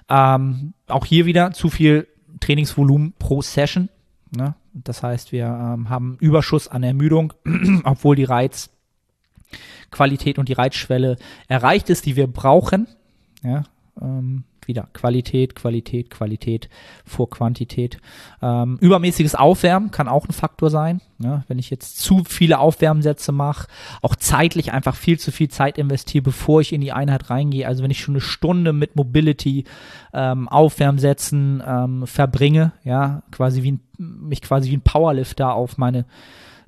Ähm, 0.08 0.74
auch 0.86 1.04
hier 1.04 1.26
wieder 1.26 1.52
zu 1.52 1.68
viel 1.68 2.06
Trainingsvolumen 2.40 3.14
pro 3.18 3.42
Session. 3.42 3.88
Ne? 4.36 4.54
Das 4.72 5.02
heißt, 5.02 5.32
wir 5.32 5.46
ähm, 5.46 5.88
haben 5.88 6.16
Überschuss 6.20 6.68
an 6.68 6.82
Ermüdung, 6.82 7.32
obwohl 7.84 8.16
die 8.16 8.24
Reizqualität 8.24 10.38
und 10.38 10.48
die 10.48 10.54
Reizschwelle 10.54 11.16
erreicht 11.48 11.90
ist, 11.90 12.06
die 12.06 12.16
wir 12.16 12.26
brauchen. 12.26 12.88
Ja, 13.42 13.64
ähm, 14.00 14.44
wieder 14.66 14.88
Qualität, 14.92 15.54
Qualität, 15.54 16.10
Qualität 16.10 16.68
vor 17.04 17.30
Quantität. 17.30 17.98
Ähm, 18.42 18.78
übermäßiges 18.80 19.34
Aufwärmen 19.34 19.90
kann 19.90 20.08
auch 20.08 20.28
ein 20.28 20.32
Faktor 20.32 20.70
sein. 20.70 21.00
Ja, 21.18 21.44
wenn 21.48 21.58
ich 21.58 21.70
jetzt 21.70 21.98
zu 21.98 22.24
viele 22.26 22.58
Aufwärmsätze 22.58 23.32
mache, 23.32 23.68
auch 24.02 24.16
zeitlich 24.16 24.72
einfach 24.72 24.96
viel 24.96 25.18
zu 25.18 25.32
viel 25.32 25.48
Zeit 25.48 25.78
investiere, 25.78 26.22
bevor 26.22 26.60
ich 26.60 26.72
in 26.72 26.80
die 26.80 26.92
Einheit 26.92 27.30
reingehe. 27.30 27.66
Also 27.66 27.82
wenn 27.82 27.90
ich 27.90 28.00
schon 28.00 28.14
eine 28.14 28.20
Stunde 28.20 28.72
mit 28.72 28.96
Mobility 28.96 29.64
ähm, 30.12 30.48
Aufwärmsätzen 30.48 31.62
ähm, 31.66 32.06
verbringe, 32.06 32.72
ja, 32.84 33.22
quasi 33.30 33.62
wie 33.62 33.72
ein, 33.72 33.80
mich 33.98 34.42
quasi 34.42 34.70
wie 34.70 34.76
ein 34.76 34.82
Powerlifter 34.82 35.54
auf 35.54 35.78
meine 35.78 36.04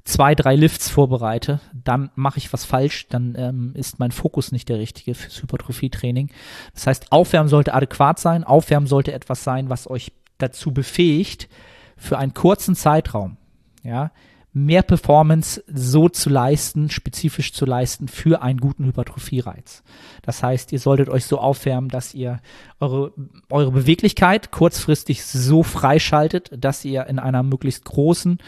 zwei, 0.09 0.35
drei 0.35 0.57
Lifts 0.57 0.89
vorbereite, 0.89 1.61
dann 1.73 2.11
mache 2.15 2.39
ich 2.39 2.51
was 2.53 2.65
falsch, 2.65 3.09
dann 3.09 3.35
ähm, 3.37 3.73
ist 3.75 3.99
mein 3.99 4.11
Fokus 4.11 4.53
nicht 4.53 4.71
der 4.71 4.79
richtige 4.79 5.15
fürs 5.15 5.43
Hypertrophie-Training. 5.43 6.31
Das 6.73 6.87
heißt, 6.87 7.13
Aufwärmen 7.13 7.51
sollte 7.51 7.75
adäquat 7.75 8.19
sein, 8.19 8.43
Aufwärmen 8.43 8.87
sollte 8.87 9.13
etwas 9.13 9.45
sein, 9.45 9.69
was 9.69 9.89
euch 9.89 10.13
dazu 10.39 10.73
befähigt, 10.73 11.49
für 11.99 12.17
einen 12.17 12.33
kurzen 12.33 12.75
Zeitraum, 12.75 13.37
ja, 13.83 14.11
mehr 14.55 14.83
Performance 14.83 15.63
so 15.67 16.09
zu 16.09 16.31
leisten, 16.31 16.89
spezifisch 16.89 17.53
zu 17.53 17.67
leisten 17.67 18.09
für 18.09 18.41
einen 18.41 18.61
guten 18.61 18.87
Hypertrophie-Reiz. 18.87 19.83
Das 20.23 20.43
heißt, 20.43 20.73
ihr 20.73 20.79
solltet 20.79 21.11
euch 21.11 21.27
so 21.27 21.39
aufwärmen, 21.39 21.91
dass 21.91 22.15
ihr 22.15 22.41
eure, 22.81 23.13
eure 23.51 23.71
Beweglichkeit 23.71 24.51
kurzfristig 24.51 25.25
so 25.25 25.63
freischaltet, 25.63 26.51
dass 26.57 26.85
ihr 26.85 27.07
in 27.07 27.19
einer 27.19 27.43
möglichst 27.43 27.85
großen 27.85 28.39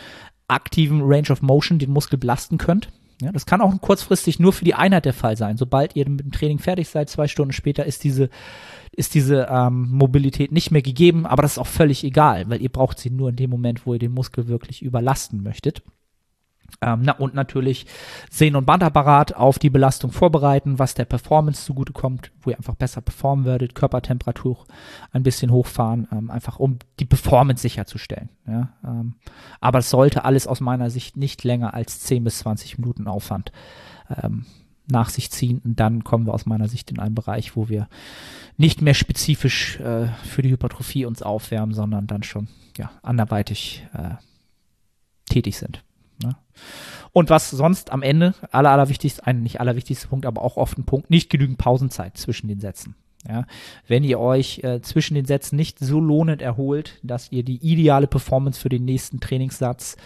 aktiven 0.50 1.02
Range 1.02 1.30
of 1.30 1.42
Motion 1.42 1.78
den 1.78 1.90
Muskel 1.90 2.18
belasten 2.18 2.58
könnt. 2.58 2.90
Ja, 3.22 3.32
das 3.32 3.44
kann 3.44 3.60
auch 3.60 3.78
kurzfristig 3.80 4.38
nur 4.40 4.52
für 4.52 4.64
die 4.64 4.74
Einheit 4.74 5.04
der 5.04 5.12
Fall 5.12 5.36
sein. 5.36 5.58
Sobald 5.58 5.94
ihr 5.94 6.08
mit 6.08 6.20
dem 6.20 6.32
Training 6.32 6.58
fertig 6.58 6.88
seid, 6.88 7.10
zwei 7.10 7.28
Stunden 7.28 7.52
später 7.52 7.84
ist 7.84 8.02
diese, 8.02 8.30
ist 8.92 9.14
diese 9.14 9.46
ähm, 9.50 9.90
Mobilität 9.90 10.52
nicht 10.52 10.70
mehr 10.70 10.80
gegeben, 10.80 11.26
aber 11.26 11.42
das 11.42 11.52
ist 11.52 11.58
auch 11.58 11.66
völlig 11.66 12.02
egal, 12.02 12.48
weil 12.48 12.62
ihr 12.62 12.70
braucht 12.70 12.98
sie 12.98 13.10
nur 13.10 13.28
in 13.28 13.36
dem 13.36 13.50
Moment, 13.50 13.84
wo 13.84 13.92
ihr 13.92 13.98
den 13.98 14.12
Muskel 14.14 14.48
wirklich 14.48 14.80
überlasten 14.82 15.42
möchtet. 15.42 15.82
Ähm, 16.80 17.00
na, 17.02 17.12
und 17.12 17.34
natürlich 17.34 17.86
Sehnen- 18.30 18.56
und 18.56 18.66
Bandapparat 18.66 19.34
auf 19.34 19.58
die 19.58 19.70
Belastung 19.70 20.12
vorbereiten, 20.12 20.78
was 20.78 20.94
der 20.94 21.04
Performance 21.04 21.64
zugutekommt, 21.64 22.32
wo 22.40 22.50
ihr 22.50 22.56
einfach 22.56 22.74
besser 22.74 23.00
performen 23.00 23.44
werdet, 23.44 23.74
Körpertemperatur 23.74 24.64
ein 25.12 25.22
bisschen 25.22 25.50
hochfahren, 25.50 26.08
ähm, 26.12 26.30
einfach 26.30 26.58
um 26.58 26.78
die 26.98 27.04
Performance 27.04 27.62
sicherzustellen. 27.62 28.30
Ja? 28.46 28.72
Ähm, 28.84 29.14
aber 29.60 29.80
es 29.80 29.90
sollte 29.90 30.24
alles 30.24 30.46
aus 30.46 30.60
meiner 30.60 30.90
Sicht 30.90 31.16
nicht 31.16 31.44
länger 31.44 31.74
als 31.74 32.00
10 32.00 32.24
bis 32.24 32.38
20 32.38 32.78
Minuten 32.78 33.06
Aufwand 33.06 33.52
ähm, 34.22 34.46
nach 34.90 35.08
sich 35.08 35.30
ziehen. 35.30 35.60
Und 35.64 35.78
dann 35.80 36.04
kommen 36.04 36.26
wir 36.26 36.34
aus 36.34 36.46
meiner 36.46 36.68
Sicht 36.68 36.90
in 36.90 36.98
einen 36.98 37.14
Bereich, 37.14 37.56
wo 37.56 37.68
wir 37.68 37.88
nicht 38.56 38.82
mehr 38.82 38.94
spezifisch 38.94 39.78
äh, 39.80 40.08
für 40.24 40.42
die 40.42 40.50
Hypertrophie 40.50 41.04
uns 41.04 41.22
aufwärmen, 41.22 41.74
sondern 41.74 42.06
dann 42.06 42.22
schon 42.22 42.48
ja, 42.76 42.90
anderweitig 43.02 43.86
äh, 43.94 44.14
tätig 45.30 45.56
sind. 45.56 45.82
Ne? 46.22 46.36
Und 47.12 47.30
was 47.30 47.50
sonst 47.50 47.92
am 47.92 48.02
Ende, 48.02 48.34
aller, 48.50 48.70
allerwichtigste, 48.70 49.26
ein 49.26 49.42
nicht 49.42 49.60
allerwichtigster 49.60 50.08
Punkt, 50.08 50.26
aber 50.26 50.42
auch 50.42 50.56
oft 50.56 50.78
ein 50.78 50.84
Punkt, 50.84 51.10
nicht 51.10 51.30
genügend 51.30 51.58
Pausenzeit 51.58 52.16
zwischen 52.16 52.48
den 52.48 52.60
Sätzen. 52.60 52.94
Ja, 53.28 53.44
wenn 53.86 54.02
ihr 54.02 54.18
euch 54.18 54.60
äh, 54.64 54.80
zwischen 54.80 55.14
den 55.14 55.26
Sätzen 55.26 55.56
nicht 55.56 55.78
so 55.78 56.00
lohnend 56.00 56.40
erholt, 56.40 56.98
dass 57.02 57.30
ihr 57.30 57.42
die 57.42 57.58
ideale 57.58 58.06
Performance 58.06 58.58
für 58.58 58.70
den 58.70 58.86
nächsten 58.86 59.20
Trainingssatz 59.20 59.98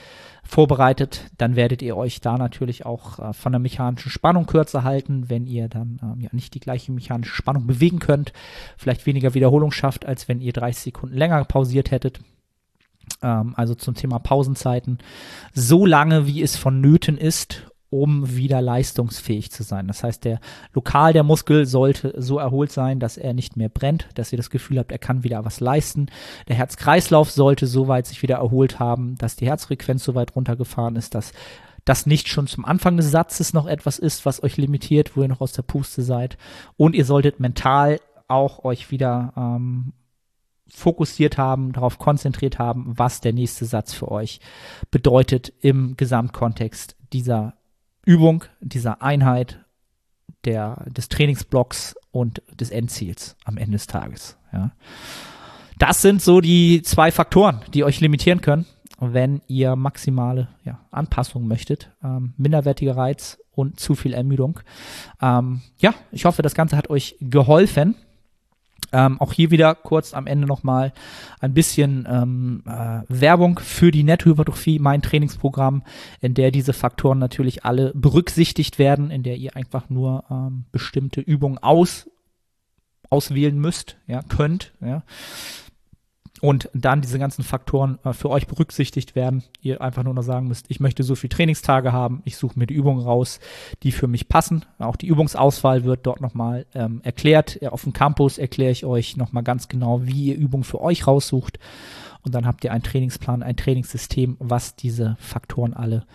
vorbereitet, 0.43 1.31
dann 1.39 1.55
werdet 1.55 1.81
ihr 1.81 1.97
euch 1.97 2.21
da 2.21 2.37
natürlich 2.37 2.85
auch 2.85 3.21
äh, 3.21 3.33
von 3.33 3.53
der 3.53 3.61
mechanischen 3.61 4.11
Spannung 4.11 4.47
kürzer 4.47 4.83
halten, 4.83 5.31
wenn 5.31 5.47
ihr 5.47 5.69
dann 5.69 6.01
ähm, 6.03 6.21
ja 6.23 6.29
nicht 6.33 6.55
die 6.55 6.61
gleiche 6.61 6.91
mechanische 6.91 7.37
Spannung 7.37 7.69
bewegen 7.69 8.01
könnt, 8.01 8.33
vielleicht 8.77 9.07
weniger 9.07 9.35
Wiederholung 9.35 9.71
schafft, 9.71 10.07
als 10.07 10.27
wenn 10.27 10.41
ihr 10.41 10.53
30 10.53 10.83
Sekunden 10.83 11.17
länger 11.17 11.45
pausiert 11.45 11.93
hättet 11.93 12.21
ähm, 13.23 13.55
also 13.57 13.75
zum 13.75 13.95
Thema 13.95 14.19
Pausenzeiten, 14.19 14.99
so 15.53 15.87
lange, 15.87 16.27
wie 16.27 16.43
es 16.43 16.57
vonnöten 16.57 17.17
ist, 17.17 17.65
um 17.91 18.35
wieder 18.35 18.61
leistungsfähig 18.61 19.53
zu 19.53 19.63
sein. 19.63 19.87
Das 19.87 20.03
heißt, 20.03 20.25
der 20.25 20.41
Lokal 20.73 21.13
der 21.13 21.23
Muskel 21.23 21.65
sollte 21.65 22.13
so 22.17 22.39
erholt 22.39 22.73
sein, 22.73 22.99
dass 22.99 23.17
er 23.17 23.35
nicht 23.35 23.57
mehr 23.57 23.69
brennt, 23.69 24.09
dass 24.15 24.33
ihr 24.33 24.37
das 24.37 24.51
Gefühl 24.51 24.81
habt, 24.81 24.91
er 24.91 24.99
kann 24.99 25.23
wieder 25.23 25.45
was 25.45 25.61
leisten. 25.61 26.07
Der 26.49 26.57
Herzkreislauf 26.57 27.31
sollte 27.31 27.69
so 27.69 27.87
weit 27.87 28.07
sich 28.09 28.21
wieder 28.23 28.37
erholt 28.37 28.81
haben, 28.81 29.17
dass 29.19 29.37
die 29.37 29.47
Herzfrequenz 29.47 30.03
so 30.03 30.17
weit 30.17 30.35
runtergefahren 30.35 30.97
ist, 30.97 31.15
dass 31.15 31.33
das 31.85 32.05
nicht 32.05 32.27
schon 32.29 32.49
zum 32.49 32.65
Anfang 32.65 32.97
des 32.97 33.13
Satzes 33.13 33.53
noch 33.53 33.67
etwas 33.67 34.01
ist, 34.01 34.27
was 34.27 34.43
euch 34.43 34.57
limitiert, 34.57 35.17
wo 35.17 35.23
ihr 35.23 35.29
noch 35.29 35.41
aus 35.41 35.53
der 35.53 35.63
Puste 35.63 36.03
seid. 36.03 36.37
Und 36.77 36.97
ihr 36.97 37.05
solltet 37.05 37.39
mental 37.39 38.01
auch 38.27 38.65
euch 38.65 38.91
wieder 38.91 39.33
ähm, 39.37 39.93
fokussiert 40.69 41.39
haben, 41.39 41.73
darauf 41.73 41.99
konzentriert 41.99 42.59
haben, 42.59 42.93
was 42.97 43.21
der 43.21 43.33
nächste 43.33 43.65
Satz 43.65 43.93
für 43.93 44.11
euch 44.11 44.41
bedeutet 44.91 45.53
im 45.61 45.97
Gesamtkontext 45.97 46.97
dieser 47.13 47.55
Übung, 48.05 48.45
dieser 48.61 49.03
Einheit, 49.03 49.65
der, 50.45 50.85
des 50.87 51.09
Trainingsblocks 51.09 51.95
und 52.11 52.43
des 52.53 52.71
Endziels 52.71 53.37
am 53.45 53.57
Ende 53.57 53.73
des 53.73 53.87
Tages. 53.87 54.37
Ja. 54.53 54.73
Das 55.79 56.03
sind 56.03 56.23
so 56.23 56.41
die 56.41 56.83
zwei 56.83 57.11
Faktoren, 57.11 57.61
die 57.73 57.85
euch 57.85 58.01
limitieren 58.01 58.41
können, 58.41 58.67
wenn 59.01 59.43
ihr 59.49 59.75
maximale 59.77 60.49
ja, 60.65 60.81
Anpassungen 60.91 61.49
möchtet. 61.49 61.91
Ähm, 62.03 62.35
minderwertiger 62.37 62.97
Reiz 62.97 63.39
und 63.53 63.81
zu 63.81 63.95
viel 63.95 64.13
Ermüdung. 64.13 64.61
Ähm, 65.21 65.63
ja, 65.79 65.95
ich 66.13 66.25
hoffe, 66.25 66.43
das 66.43 66.55
Ganze 66.55 66.77
hat 66.77 66.91
euch 66.91 67.17
geholfen. 67.21 67.97
Ähm, 68.95 69.21
auch 69.21 69.33
hier 69.33 69.51
wieder 69.51 69.75
kurz 69.75 70.15
am 70.15 70.29
Ende 70.29 70.47
nochmal 70.47 70.93
ein 71.41 71.53
bisschen 71.53 72.07
ähm, 72.09 72.63
äh, 72.65 73.01
Werbung 73.09 73.59
für 73.59 73.91
die 73.91 74.05
Nettohypertrophie, 74.05 74.79
mein 74.79 75.03
Trainingsprogramm, 75.03 75.83
in 76.21 76.35
der 76.35 76.53
diese 76.53 76.73
Faktoren 76.73 77.19
natürlich 77.19 77.65
alle 77.65 77.91
berücksichtigt 77.97 78.79
werden, 78.79 79.11
in 79.11 79.25
der 79.25 79.37
ihr 79.37 79.57
einfach 79.57 79.91
nur 79.91 80.23
ähm, 80.31 80.67
bestimmte 80.71 81.21
Übungen 81.21 81.59
aus, 81.59 82.09
auswählen 83.11 83.59
müsst, 83.59 83.97
ja, 84.07 84.23
könnt, 84.23 84.73
ja 84.81 85.03
und 86.45 86.69
dann 86.75 87.01
diese 87.01 87.19
ganzen 87.19 87.43
Faktoren 87.43 87.99
äh, 88.05 88.13
für 88.13 88.29
euch 88.29 88.47
berücksichtigt 88.47 89.15
werden. 89.15 89.45
Ihr 89.63 89.81
einfach 89.81 90.03
nur 90.03 90.13
noch 90.13 90.23
sagen 90.23 90.47
müsst, 90.47 90.67
ich 90.69 90.79
möchte 90.79 91.03
so 91.03 91.15
viele 91.15 91.31
Trainingstage 91.31 91.91
haben, 91.91 92.21
ich 92.27 92.37
suche 92.37 92.59
mir 92.59 92.67
die 92.67 92.75
Übungen 92.75 93.01
raus, 93.01 93.41
die 93.83 93.93
für 93.93 94.09
mich 94.09 94.29
passen. 94.29 94.67
Auch 94.79 94.97
die 94.97 95.07
Übungsauswahl 95.07 95.85
wird 95.85 96.01
dort 96.05 96.21
nochmal 96.21 96.67
ähm, 96.75 97.01
erklärt. 97.03 97.61
Auf 97.73 97.85
dem 97.85 97.95
Campus 97.95 98.37
erkläre 98.37 98.73
ich 98.73 98.85
euch 98.85 99.17
nochmal 99.17 99.43
ganz 99.43 99.69
genau, 99.69 100.05
wie 100.05 100.27
ihr 100.27 100.37
Übungen 100.37 100.65
für 100.65 100.83
euch 100.83 101.07
raussucht. 101.07 101.59
Und 102.25 102.35
dann 102.35 102.47
habt 102.47 102.65
ihr 102.65 102.73
einen 102.73 102.83
Trainingsplan, 102.83 103.43
ein 103.43 103.57
Trainingssystem, 103.57 104.37
was 104.41 104.77
diese 104.77 105.17
Faktoren 105.21 105.75
alle 105.75 106.07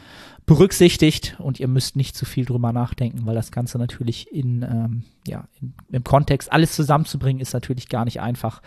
berücksichtigt 0.48 1.36
und 1.38 1.60
ihr 1.60 1.68
müsst 1.68 1.96
nicht 1.96 2.16
zu 2.16 2.26
viel 2.26 2.44
drüber 2.44 2.74
nachdenken, 2.74 3.28
weil 3.28 3.36
das 3.36 3.52
Ganze 3.52 3.78
natürlich 3.78 4.32
in, 4.32 4.64
ähm, 4.64 5.04
ja, 5.28 5.48
in, 5.62 5.76
im 5.92 6.04
Kontext 6.04 6.52
alles 6.52 6.74
zusammenzubringen 6.74 7.40
ist 7.40 7.54
natürlich 7.54 7.88
gar 7.88 8.04
nicht 8.06 8.20
einfach. 8.20 8.64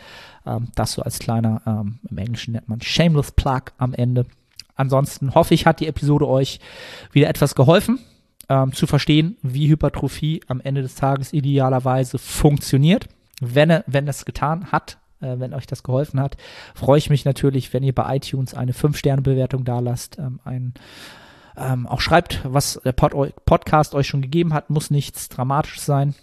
Ähm, 0.46 0.68
das 0.76 0.92
so 0.92 1.02
als 1.02 1.18
kleiner, 1.18 1.60
ähm, 1.66 1.98
im 2.08 2.18
Englischen 2.18 2.52
nennt 2.52 2.68
man 2.68 2.80
Shameless 2.80 3.32
Plug 3.32 3.62
am 3.78 3.94
Ende. 3.94 4.26
Ansonsten 4.76 5.34
hoffe 5.34 5.54
ich, 5.54 5.66
hat 5.66 5.80
die 5.80 5.88
Episode 5.88 6.28
euch 6.28 6.60
wieder 7.10 7.28
etwas 7.28 7.56
geholfen, 7.56 7.98
ähm, 8.48 8.72
zu 8.72 8.86
verstehen, 8.86 9.36
wie 9.42 9.68
Hypertrophie 9.68 10.40
am 10.46 10.60
Ende 10.60 10.82
des 10.82 10.94
Tages 10.94 11.32
idealerweise 11.32 12.18
funktioniert. 12.18 13.08
Wenn, 13.40 13.82
wenn 13.88 14.06
das 14.06 14.24
getan 14.24 14.70
hat, 14.70 14.98
äh, 15.22 15.38
wenn 15.38 15.54
euch 15.54 15.66
das 15.66 15.82
geholfen 15.82 16.20
hat, 16.20 16.36
freue 16.74 16.98
ich 16.98 17.10
mich 17.10 17.24
natürlich, 17.24 17.72
wenn 17.72 17.82
ihr 17.82 17.94
bei 17.94 18.16
iTunes 18.16 18.54
eine 18.54 18.72
5-Sterne-Bewertung 18.72 19.64
da 19.64 19.80
lasst, 19.80 20.18
ähm, 20.18 20.40
ein 20.44 20.74
ähm, 21.56 21.86
auch 21.86 22.00
schreibt, 22.00 22.40
was 22.44 22.80
der 22.82 22.92
Pod 22.92 23.12
Podcast 23.44 23.94
euch 23.94 24.06
schon 24.06 24.22
gegeben 24.22 24.54
hat, 24.54 24.70
muss 24.70 24.90
nichts 24.90 25.28
dramatisch 25.28 25.80
sein. 25.80 26.14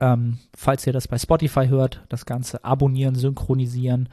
Ähm, 0.00 0.38
falls 0.54 0.86
ihr 0.86 0.92
das 0.92 1.08
bei 1.08 1.18
Spotify 1.18 1.68
hört, 1.68 2.04
das 2.08 2.26
Ganze 2.26 2.64
abonnieren, 2.64 3.14
synchronisieren 3.14 4.08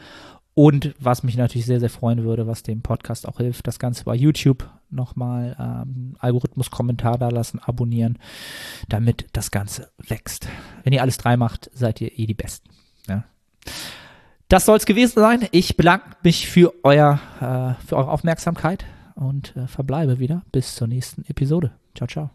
und 0.54 0.94
was 1.00 1.24
mich 1.24 1.38
natürlich 1.38 1.66
sehr, 1.66 1.80
sehr 1.80 1.90
freuen 1.90 2.24
würde, 2.24 2.46
was 2.46 2.64
dem 2.64 2.82
Podcast 2.82 3.28
auch 3.28 3.38
hilft, 3.38 3.68
das 3.68 3.80
Ganze 3.80 4.04
bei 4.04 4.16
YouTube 4.16 4.70
nochmal 4.90 5.56
ähm, 5.58 6.16
Algorithmus-Kommentar 6.20 7.18
da 7.18 7.30
lassen, 7.30 7.60
abonnieren, 7.60 8.20
damit 8.90 9.28
das 9.32 9.52
Ganze 9.52 9.92
wächst. 9.98 10.50
Wenn 10.84 10.92
ihr 10.92 11.02
alles 11.02 11.18
drei 11.18 11.38
macht, 11.38 11.72
seid 11.74 12.02
ihr 12.02 12.20
eh 12.20 12.26
die 12.26 12.34
Besten. 12.34 12.70
Ja. 13.08 13.24
Das 14.48 14.66
soll 14.66 14.78
es 14.78 14.86
gewesen 14.86 15.20
sein. 15.20 15.48
Ich 15.52 15.78
bedanke 15.78 16.06
mich 16.24 16.50
für, 16.50 16.74
euer, 16.84 17.20
äh, 17.40 17.86
für 17.88 17.96
eure 17.96 18.12
Aufmerksamkeit 18.12 18.86
und 19.16 19.56
äh, 19.56 19.68
verbleibe 19.68 20.20
wieder 20.20 20.42
bis 20.52 20.76
zur 20.76 20.88
nächsten 20.88 21.24
Episode. 21.30 21.72
Ciao, 21.96 22.08
ciao. 22.08 22.30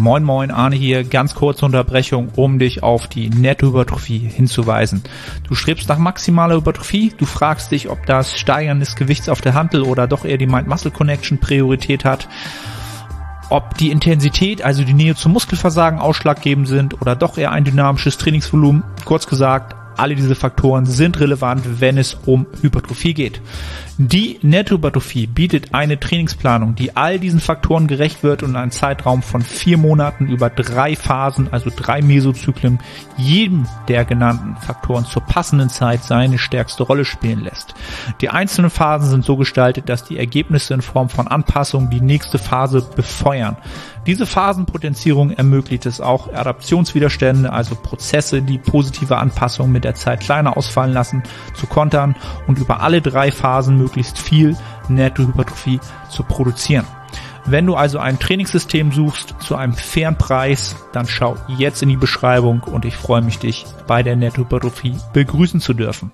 Moin 0.00 0.24
Moin, 0.24 0.50
Arne 0.50 0.76
hier. 0.76 1.04
Ganz 1.04 1.34
kurze 1.34 1.66
Unterbrechung, 1.66 2.30
um 2.34 2.58
dich 2.58 2.82
auf 2.82 3.06
die 3.06 3.28
Nettohypertrophie 3.28 4.18
hinzuweisen. 4.18 5.02
Du 5.46 5.54
strebst 5.54 5.90
nach 5.90 5.98
maximaler 5.98 6.56
Hypertrophie, 6.56 7.12
du 7.16 7.26
fragst 7.26 7.70
dich, 7.70 7.90
ob 7.90 8.06
das 8.06 8.38
Steigern 8.38 8.80
des 8.80 8.96
Gewichts 8.96 9.28
auf 9.28 9.42
der 9.42 9.52
Handel 9.52 9.82
oder 9.82 10.06
doch 10.06 10.24
eher 10.24 10.38
die 10.38 10.46
Mind-Muscle-Connection 10.46 11.38
Priorität 11.38 12.06
hat, 12.06 12.28
ob 13.50 13.76
die 13.76 13.90
Intensität, 13.90 14.62
also 14.62 14.84
die 14.84 14.94
Nähe 14.94 15.16
zum 15.16 15.32
Muskelversagen 15.32 15.98
ausschlaggebend 15.98 16.66
sind 16.66 17.00
oder 17.02 17.14
doch 17.14 17.36
eher 17.36 17.52
ein 17.52 17.64
dynamisches 17.64 18.16
Trainingsvolumen. 18.16 18.82
Kurz 19.04 19.26
gesagt, 19.26 19.76
alle 20.00 20.14
diese 20.14 20.34
Faktoren 20.34 20.86
sind 20.86 21.20
relevant, 21.20 21.80
wenn 21.80 21.98
es 21.98 22.16
um 22.26 22.46
Hypertrophie 22.62 23.14
geht. 23.14 23.40
Die 24.02 24.38
Nettohypertrophie 24.40 25.26
bietet 25.26 25.74
eine 25.74 26.00
Trainingsplanung, 26.00 26.74
die 26.74 26.96
all 26.96 27.18
diesen 27.18 27.38
Faktoren 27.38 27.86
gerecht 27.86 28.22
wird 28.22 28.42
und 28.42 28.56
einen 28.56 28.70
Zeitraum 28.70 29.22
von 29.22 29.42
vier 29.42 29.76
Monaten 29.76 30.26
über 30.26 30.48
drei 30.48 30.96
Phasen, 30.96 31.52
also 31.52 31.70
drei 31.74 32.00
Mesozyklen, 32.00 32.78
jedem 33.18 33.66
der 33.88 34.06
genannten 34.06 34.56
Faktoren 34.56 35.04
zur 35.04 35.20
passenden 35.20 35.68
Zeit 35.68 36.02
seine 36.02 36.38
stärkste 36.38 36.84
Rolle 36.84 37.04
spielen 37.04 37.40
lässt. 37.40 37.74
Die 38.22 38.30
einzelnen 38.30 38.70
Phasen 38.70 39.10
sind 39.10 39.26
so 39.26 39.36
gestaltet, 39.36 39.90
dass 39.90 40.04
die 40.04 40.16
Ergebnisse 40.16 40.72
in 40.72 40.80
Form 40.80 41.10
von 41.10 41.28
Anpassungen 41.28 41.90
die 41.90 42.00
nächste 42.00 42.38
Phase 42.38 42.80
befeuern. 42.96 43.58
Diese 44.10 44.26
Phasenpotenzierung 44.26 45.30
ermöglicht 45.30 45.86
es 45.86 46.00
auch, 46.00 46.32
Adaptionswiderstände, 46.32 47.52
also 47.52 47.76
Prozesse, 47.76 48.42
die 48.42 48.58
positive 48.58 49.18
Anpassungen 49.18 49.70
mit 49.70 49.84
der 49.84 49.94
Zeit 49.94 50.18
kleiner 50.18 50.56
ausfallen 50.56 50.92
lassen, 50.92 51.22
zu 51.54 51.68
kontern 51.68 52.16
und 52.48 52.58
über 52.58 52.80
alle 52.80 53.02
drei 53.02 53.30
Phasen 53.30 53.78
möglichst 53.78 54.18
viel 54.18 54.56
Nettohypertrophie 54.88 55.78
zu 56.08 56.24
produzieren. 56.24 56.86
Wenn 57.44 57.66
du 57.66 57.76
also 57.76 58.00
ein 58.00 58.18
Trainingssystem 58.18 58.90
suchst 58.90 59.36
zu 59.38 59.54
einem 59.54 59.74
fairen 59.74 60.18
Preis, 60.18 60.74
dann 60.92 61.06
schau 61.06 61.36
jetzt 61.46 61.80
in 61.80 61.88
die 61.88 61.96
Beschreibung 61.96 62.64
und 62.64 62.84
ich 62.84 62.96
freue 62.96 63.22
mich, 63.22 63.38
dich 63.38 63.64
bei 63.86 64.02
der 64.02 64.16
Nettohypertrophie 64.16 64.96
begrüßen 65.12 65.60
zu 65.60 65.72
dürfen. 65.72 66.10